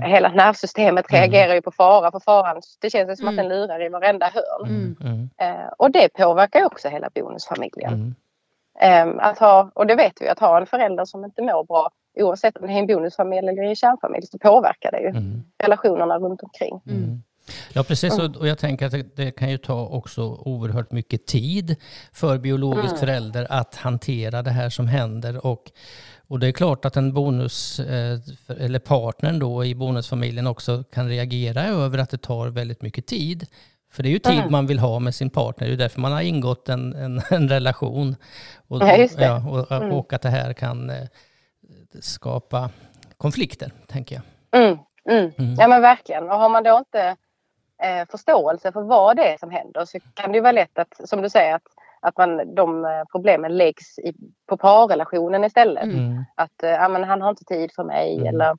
Hela 0.07 0.29
nervsystemet 0.29 1.05
Mm. 1.13 1.21
reagerar 1.21 1.53
ju 1.53 1.61
på 1.61 1.71
fara, 1.71 2.11
för 2.11 2.19
faran, 2.19 2.61
det 2.81 2.89
känns 2.89 3.19
som 3.19 3.27
att 3.27 3.33
Mm. 3.33 3.49
den 3.49 3.57
lurar 3.59 3.83
i 3.85 3.89
varenda 3.89 4.25
hörn. 4.33 4.69
mm, 4.69 4.95
mm, 5.01 5.29
Eh, 5.37 5.67
och 5.77 5.91
det 5.91 6.13
påverkar 6.13 6.59
ju 6.59 6.65
också 6.65 6.89
hela 6.89 7.09
bonusfamiljen. 7.15 7.93
mm, 7.93 8.15
Eh, 8.79 9.25
att 9.25 9.39
ha, 9.39 9.71
och 9.73 9.87
det 9.87 9.95
vet 9.95 10.21
vi, 10.21 10.27
att 10.29 10.39
ha 10.39 10.57
en 10.57 10.65
förälder 10.65 11.05
som 11.05 11.25
inte 11.25 11.41
mår 11.41 11.63
bra, 11.63 11.91
oavsett 12.17 12.57
om 12.57 12.67
det 12.67 12.73
är 12.73 12.77
en 12.79 12.87
bonusfamilj 12.87 13.47
eller 13.49 13.63
en 13.63 13.75
kärnfamilj, 13.75 14.25
så 14.27 14.37
påverkar 14.37 14.91
det 14.91 14.99
ju 15.01 15.07
mm, 15.07 15.43
relationerna 15.63 16.17
runt 16.19 16.41
omkring. 16.43 16.81
mm. 16.87 17.23
Ja, 17.73 17.83
precis. 17.83 18.19
Och, 18.19 18.35
och 18.35 18.47
jag 18.47 18.57
tänker 18.57 18.85
att 18.85 19.15
det, 19.15 19.31
kan 19.31 19.49
ju 19.49 19.57
ta 19.57 19.87
också 19.87 20.21
oerhört 20.23 20.91
mycket 20.91 21.25
tid 21.25 21.75
för 22.13 22.37
biologisk 22.37 22.85
Mm. 22.87 22.97
förälder 22.99 23.47
att 23.49 23.75
hantera 23.75 24.41
det 24.41 24.51
här 24.51 24.69
som 24.69 24.87
händer. 24.87 25.45
Och, 25.45 25.71
och 26.27 26.39
det 26.39 26.47
är 26.47 26.51
klart 26.51 26.85
att 26.85 26.97
en 26.97 27.13
bonus, 27.13 27.79
eh, 27.79 28.19
eller 28.59 28.79
partnern 28.79 29.39
då 29.39 29.65
i 29.65 29.75
bonusfamiljen 29.75 30.47
också 30.47 30.83
kan 30.83 31.09
reagera 31.09 31.63
över 31.63 31.97
att 31.97 32.09
det 32.09 32.17
tar 32.17 32.47
väldigt 32.47 32.81
mycket 32.81 33.05
tid. 33.07 33.45
För 33.91 34.03
det 34.03 34.09
är 34.09 34.11
ju 34.13 34.19
tid 34.19 34.37
Mm. 34.39 34.51
man 34.51 34.67
vill 34.67 34.79
ha 34.79 34.99
med 34.99 35.15
sin 35.15 35.29
partner. 35.29 35.67
Det 35.67 35.73
är 35.73 35.77
därför 35.77 36.01
man 36.01 36.11
har 36.11 36.21
ingått 36.21 36.69
en, 36.69 36.93
en, 36.95 37.21
en 37.29 37.49
relation. 37.49 38.15
Och, 38.67 38.81
Ja, 38.81 38.97
just 38.97 39.17
det. 39.17 39.25
Ja, 39.25 39.49
och, 39.49 39.71
Mm. 39.71 39.91
och 39.91 40.13
att 40.13 40.21
det 40.21 40.29
här 40.29 40.53
kan 40.53 40.89
eh, 40.89 40.95
skapa 42.01 42.69
konflikter, 43.17 43.71
tänker 43.87 44.15
jag. 44.15 44.23
Mm, 44.63 44.77
mm. 45.09 45.31
Mm. 45.37 45.55
Ja 45.57 45.67
men 45.67 45.81
verkligen. 45.81 46.23
Och 46.31 46.37
har 46.37 46.49
man 46.49 46.63
då 46.63 46.77
inte 46.77 47.15
eh, 47.83 48.07
förståelse 48.11 48.71
för 48.71 48.81
vad 48.81 49.17
det 49.17 49.33
är 49.33 49.37
som 49.37 49.49
händer 49.51 49.85
så 49.85 49.99
kan 50.13 50.31
det 50.31 50.35
ju 50.37 50.41
vara 50.41 50.51
lätt 50.51 50.79
att, 50.79 51.09
som 51.09 51.21
du 51.21 51.29
säger, 51.29 51.55
att, 51.55 51.67
att 51.99 52.17
man, 52.17 52.55
de 52.55 52.85
eh, 52.85 53.03
problemen 53.11 53.57
läggs 53.57 53.99
i, 53.99 54.13
på 54.45 54.57
parrelationen 54.57 55.43
istället. 55.43 55.83
Mm. 55.83 56.23
Att 56.35 56.63
eh, 56.63 56.69
ja, 56.69 56.87
men 56.87 57.03
han 57.03 57.21
har 57.21 57.29
inte 57.29 57.45
tid 57.45 57.71
för 57.75 57.83
mig 57.83 58.15
Mm. 58.17 58.27
eller 58.27 58.57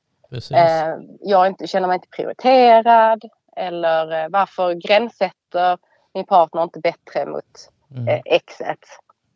eh, 0.53 0.95
jag 1.21 1.47
inte, 1.47 1.67
känner 1.67 1.89
mig 1.89 1.95
inte 1.95 2.09
prioriterad 2.17 3.23
eller 3.57 4.23
eh, 4.25 4.29
varför 4.31 4.75
gränssätter 4.75 5.79
min 6.15 6.27
partner 6.27 6.63
inte 6.63 6.81
bättre 6.81 7.27
mot 7.27 7.71
Mm. 7.91 8.09
eh, 8.09 8.21
exet. 8.25 8.79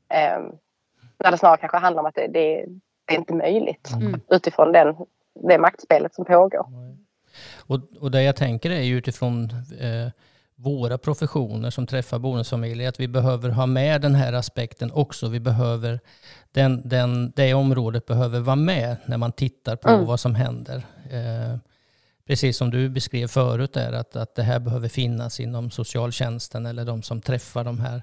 Eh, 0.08 0.38
när 1.18 1.30
det 1.30 1.38
snarare 1.38 1.56
kanske 1.56 1.76
handlar 1.78 2.02
om 2.02 2.06
att 2.06 2.14
det, 2.14 2.26
det, 2.26 2.66
det 3.10 3.14
är 3.14 3.18
inte 3.18 3.34
möjligt 3.34 3.90
Mm. 3.94 4.20
utifrån 4.30 4.72
den, 4.72 4.94
det 5.48 5.58
maktspelet 5.58 6.14
som 6.14 6.24
pågår. 6.24 6.66
Och, 7.56 7.80
och 8.00 8.10
det 8.10 8.22
jag 8.22 8.36
tänker 8.36 8.70
är 8.70 8.80
ju 8.82 8.96
utifrån 8.98 9.50
eh, 9.80 10.08
våra 10.56 10.98
professioner 10.98 11.70
som 11.70 11.86
träffar 11.86 12.18
bonusfamiljer 12.18 12.88
att 12.88 13.00
vi 13.00 13.08
behöver 13.08 13.48
ha 13.50 13.66
med 13.66 14.00
den 14.00 14.14
här 14.14 14.32
aspekten 14.32 14.92
också. 14.92 15.28
Vi 15.28 15.40
behöver, 15.40 16.00
den, 16.52 16.88
den, 16.88 17.32
det 17.36 17.54
området 17.54 18.06
behöver 18.06 18.40
vara 18.40 18.56
med 18.56 18.96
när 19.06 19.16
man 19.16 19.32
tittar 19.32 19.76
på 19.76 19.88
Mm. 19.88 20.06
vad 20.06 20.20
som 20.20 20.34
händer. 20.34 20.82
Eh, 21.10 21.56
precis 22.26 22.56
som 22.56 22.70
du 22.70 22.88
beskrev 22.88 23.26
förut 23.26 23.72
där, 23.72 23.92
att, 23.92 24.16
att 24.16 24.34
det 24.34 24.42
här 24.42 24.58
behöver 24.60 24.88
finnas 24.88 25.40
inom 25.40 25.70
socialtjänsten 25.70 26.66
eller 26.66 26.84
de 26.84 27.02
som 27.02 27.20
träffar 27.20 27.64
de 27.64 27.80
här, 27.80 28.02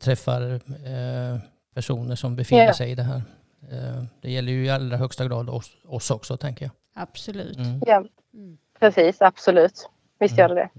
träffar 0.00 0.50
eh, 0.52 1.38
personer 1.74 2.14
som 2.16 2.36
befinner 2.36 2.64
Ja. 2.66 2.74
sig 2.74 2.90
i 2.90 2.94
det 2.94 3.02
här. 3.02 3.22
Eh, 3.72 4.02
det 4.22 4.30
gäller 4.30 4.52
ju 4.52 4.64
i 4.64 4.70
allra 4.70 4.96
högsta 4.96 5.26
grad 5.28 5.50
oss, 5.50 5.70
oss 5.84 6.10
också 6.10 6.36
tänker 6.36 6.64
jag. 6.64 6.72
Absolut. 7.02 7.56
Mm. 7.56 7.82
Ja, 7.86 8.04
Mm. 8.34 8.58
precis, 8.80 9.22
absolut. 9.22 9.88
Visst 10.18 10.38
gör 10.38 10.48
det 10.48 10.54
det. 10.54 10.70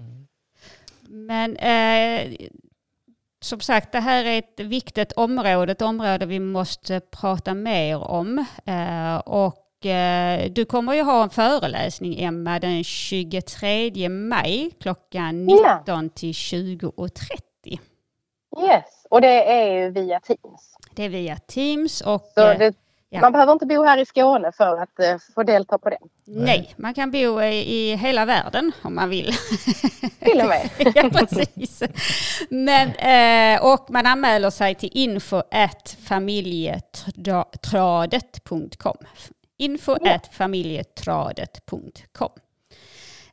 Men 1.08 1.56
eh, 1.56 2.36
som 3.40 3.60
sagt, 3.60 3.92
det 3.92 4.00
här 4.00 4.24
är 4.24 4.38
ett 4.38 4.60
viktigt 4.60 5.12
område, 5.12 5.72
ett 5.72 5.82
område 5.82 6.26
vi 6.26 6.40
måste 6.40 7.00
prata 7.00 7.54
mer 7.54 7.98
om. 7.98 8.38
Eh, 8.66 9.16
och 9.16 9.86
eh, 9.86 10.50
du 10.52 10.64
kommer 10.64 10.94
ju 10.94 11.02
ha 11.02 11.22
en 11.22 11.30
föreläsning, 11.30 12.22
Emma, 12.22 12.58
den 12.58 12.84
23 12.84 14.08
maj 14.08 14.70
klockan 14.80 15.48
Ja. 15.48 15.78
19 15.78 16.10
till 16.10 16.32
20.30. 16.32 17.40
Yes, 18.58 19.06
och 19.10 19.20
det 19.20 19.52
är 19.52 19.72
ju 19.72 19.90
via 19.90 20.20
Teams. 20.20 20.74
Det 20.94 21.04
är 21.04 21.08
via 21.08 21.36
Teams 21.36 22.00
och 22.00 22.30
Så 22.34 22.50
eh, 22.50 22.58
det, 22.58 22.74
ja. 23.08 23.20
Man 23.20 23.32
behöver 23.32 23.52
inte 23.52 23.66
bo 23.66 23.82
här 23.82 23.98
i 23.98 24.06
Skåne 24.06 24.52
för 24.52 24.76
att 24.82 24.98
eh, 25.00 25.16
få 25.34 25.42
delta 25.42 25.78
på 25.78 25.90
den. 25.90 25.98
nej, 26.24 26.74
man 26.76 26.94
kan 26.94 27.10
bo 27.10 27.42
i, 27.42 27.76
i 27.76 27.96
hela 27.96 28.24
världen 28.24 28.72
om 28.82 28.94
man 28.94 29.08
vill. 29.08 29.32
Till 30.20 30.40
och 30.40 30.46
med. 30.46 30.70
ja, 30.94 31.10
precis. 31.12 31.82
Men, 32.50 32.88
eh, 32.94 33.64
och 33.72 33.86
man 33.90 34.06
anmäler 34.06 34.50
sig 34.50 34.74
till 34.74 34.90
info 34.92 35.42
familjetradet.com. 36.08 38.96
Info 39.58 39.96
familjetradet.com. 40.32 42.30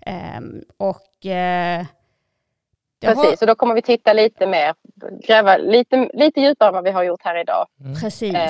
Ehm, 0.02 0.62
och 0.78 1.26
eh, 1.26 1.82
det 1.82 1.88
Precis, 3.02 3.42
och 3.42 3.48
då 3.48 3.56
kommer 3.56 3.76
vi 3.76 3.82
titta 3.82 4.14
lite 4.14 4.48
mer, 4.48 4.76
gräva 5.28 5.58
lite, 5.58 6.10
lite 6.14 6.42
djupare 6.42 6.68
än 6.70 6.74
vad 6.76 6.84
vi 6.84 6.92
har 6.92 7.04
gjort 7.04 7.22
här 7.24 7.42
idag. 7.42 7.66
precis. 8.02 8.34
Eh, 8.36 8.50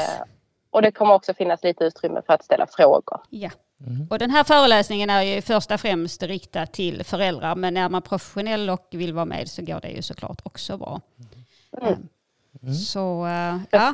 Och 0.69 0.81
det 0.81 0.91
kommer 0.91 1.13
också 1.13 1.33
finnas 1.33 1.63
lite 1.63 1.83
utrymme 1.83 2.21
för 2.25 2.33
att 2.33 2.43
ställa 2.43 2.67
frågor. 2.67 3.19
Ja. 3.29 3.49
Mm. 3.87 4.07
Och 4.09 4.19
den 4.19 4.29
här 4.29 4.43
föreläsningen 4.43 5.09
är 5.09 5.21
ju 5.21 5.41
först 5.41 5.71
och 5.71 5.79
främst 5.79 6.23
riktad 6.23 6.65
till 6.65 7.03
föräldrar 7.03 7.55
men 7.55 7.77
är 7.77 7.89
man 7.89 8.01
professionell 8.01 8.69
och 8.69 8.87
vill 8.91 9.13
vara 9.13 9.25
med 9.25 9.49
så 9.49 9.61
går 9.61 9.79
det 9.79 9.89
ju 9.89 10.01
såklart 10.01 10.41
också 10.43 10.77
bra. 10.77 11.01
Mm. 11.81 11.93
Eh, 12.63 12.71
Så 12.71 13.25
eh, 13.25 13.57
ja, 13.71 13.93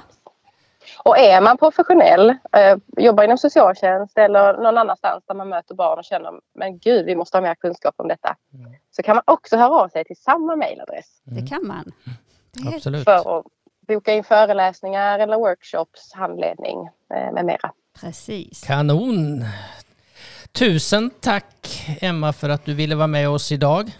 Och 1.04 1.17
är 1.17 1.41
man 1.41 1.58
professionell, 1.58 2.30
eh, 2.30 2.78
jobbar 2.98 3.24
inom 3.24 3.38
socialtjänst 3.38 4.17
eller 4.17 4.54
någon 4.54 4.78
annanstans 4.78 5.24
där 5.28 5.36
man 5.36 5.50
möter 5.50 5.76
barn 5.76 6.00
och 6.00 6.06
känner 6.06 6.32
men 6.56 6.80
gud 6.80 7.06
vi 7.06 7.15
måste 7.15 7.38
ha 7.38 7.41
mer 7.41 7.56
kunskap 7.56 7.96
om 7.98 8.08
detta. 8.08 8.36
Så 8.91 9.04
kan 9.04 9.15
man 9.15 9.24
också 9.28 9.58
höra 9.58 9.74
av 9.74 9.88
sig 9.88 10.06
till 10.06 10.17
samma 10.17 10.56
mejladress 10.56 11.22
det 11.24 11.48
kan 11.48 11.67
man. 11.67 11.91
Det 12.52 12.76
Absolut. 12.76 13.04
för 13.04 13.39
att 13.39 13.46
boka 13.88 14.13
in 14.13 14.24
föreläsningar 14.24 15.19
eller 15.19 15.38
workshops, 15.38 16.13
handledning 16.13 16.89
eh, 17.13 17.34
med 17.34 17.46
mera. 17.46 17.72
Precis. 18.02 18.63
Kanon! 18.63 19.46
Tusen 20.52 21.10
tack 21.19 21.88
Emma 22.02 22.34
för 22.34 22.50
att 22.50 22.65
du 22.65 22.74
ville 22.74 22.96
vara 22.96 23.08
med 23.08 23.30
oss 23.30 23.52
idag. 23.52 23.91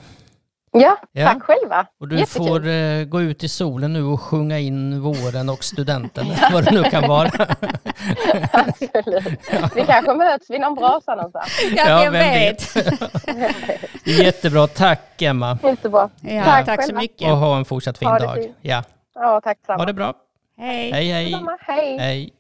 Ja, 0.76 0.98
Ja. 1.12 1.28
tack 1.28 1.44
själva. 1.44 1.86
Och 2.00 2.08
du 2.08 2.20
Jättekul. 2.20 2.48
får 2.48 2.68
eh, 2.68 3.04
gå 3.06 3.22
ut 3.22 3.44
i 3.44 3.50
solen 3.50 3.94
nu 3.94 4.04
och 4.04 4.22
sjunga 4.22 4.60
in 4.60 5.02
våren 5.02 5.50
och 5.50 5.64
studenten, 5.64 6.26
vad 6.52 6.66
det 6.66 6.72
nu 6.72 6.84
kan 6.84 7.08
vara. 7.10 7.30
Absolut. 8.52 9.24
Vi 9.76 9.86
kanske 9.86 10.14
möts 10.14 10.50
vid 10.50 10.62
någon 10.62 10.76
brasa 10.76 11.16
någonstans. 11.16 11.62
Ja, 11.76 11.84
Ja, 11.88 12.04
jag 12.04 12.12
vem 12.12 12.34
vet. 12.34 12.76
Jättebra, 14.06 14.68
tack 14.68 15.22
Emma. 15.22 15.58
Jättebra. 15.64 16.10
Ja, 16.22 16.44
Tack 16.44 16.66
tack 16.66 16.86
så 16.86 16.96
mycket. 16.96 17.32
Och 17.32 17.38
ha 17.38 17.58
en 17.58 17.66
fortsatt 17.66 17.98
fin 17.98 18.08
Ha 18.08 18.20
dag. 18.20 18.36
fint. 18.36 18.58
Ja, 18.62 18.84
Ja, 19.16 19.42
tack 19.44 19.58
ha 19.68 19.74
samma. 19.74 19.86
det 19.86 19.94
bra. 19.94 20.14
Hej. 20.58 20.92
Hej 20.92 21.08
hej. 21.12 21.26
Detsamma. 21.26 21.58
Hej. 21.62 21.98
Hej. 22.00 22.34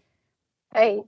Hej. 0.76 1.04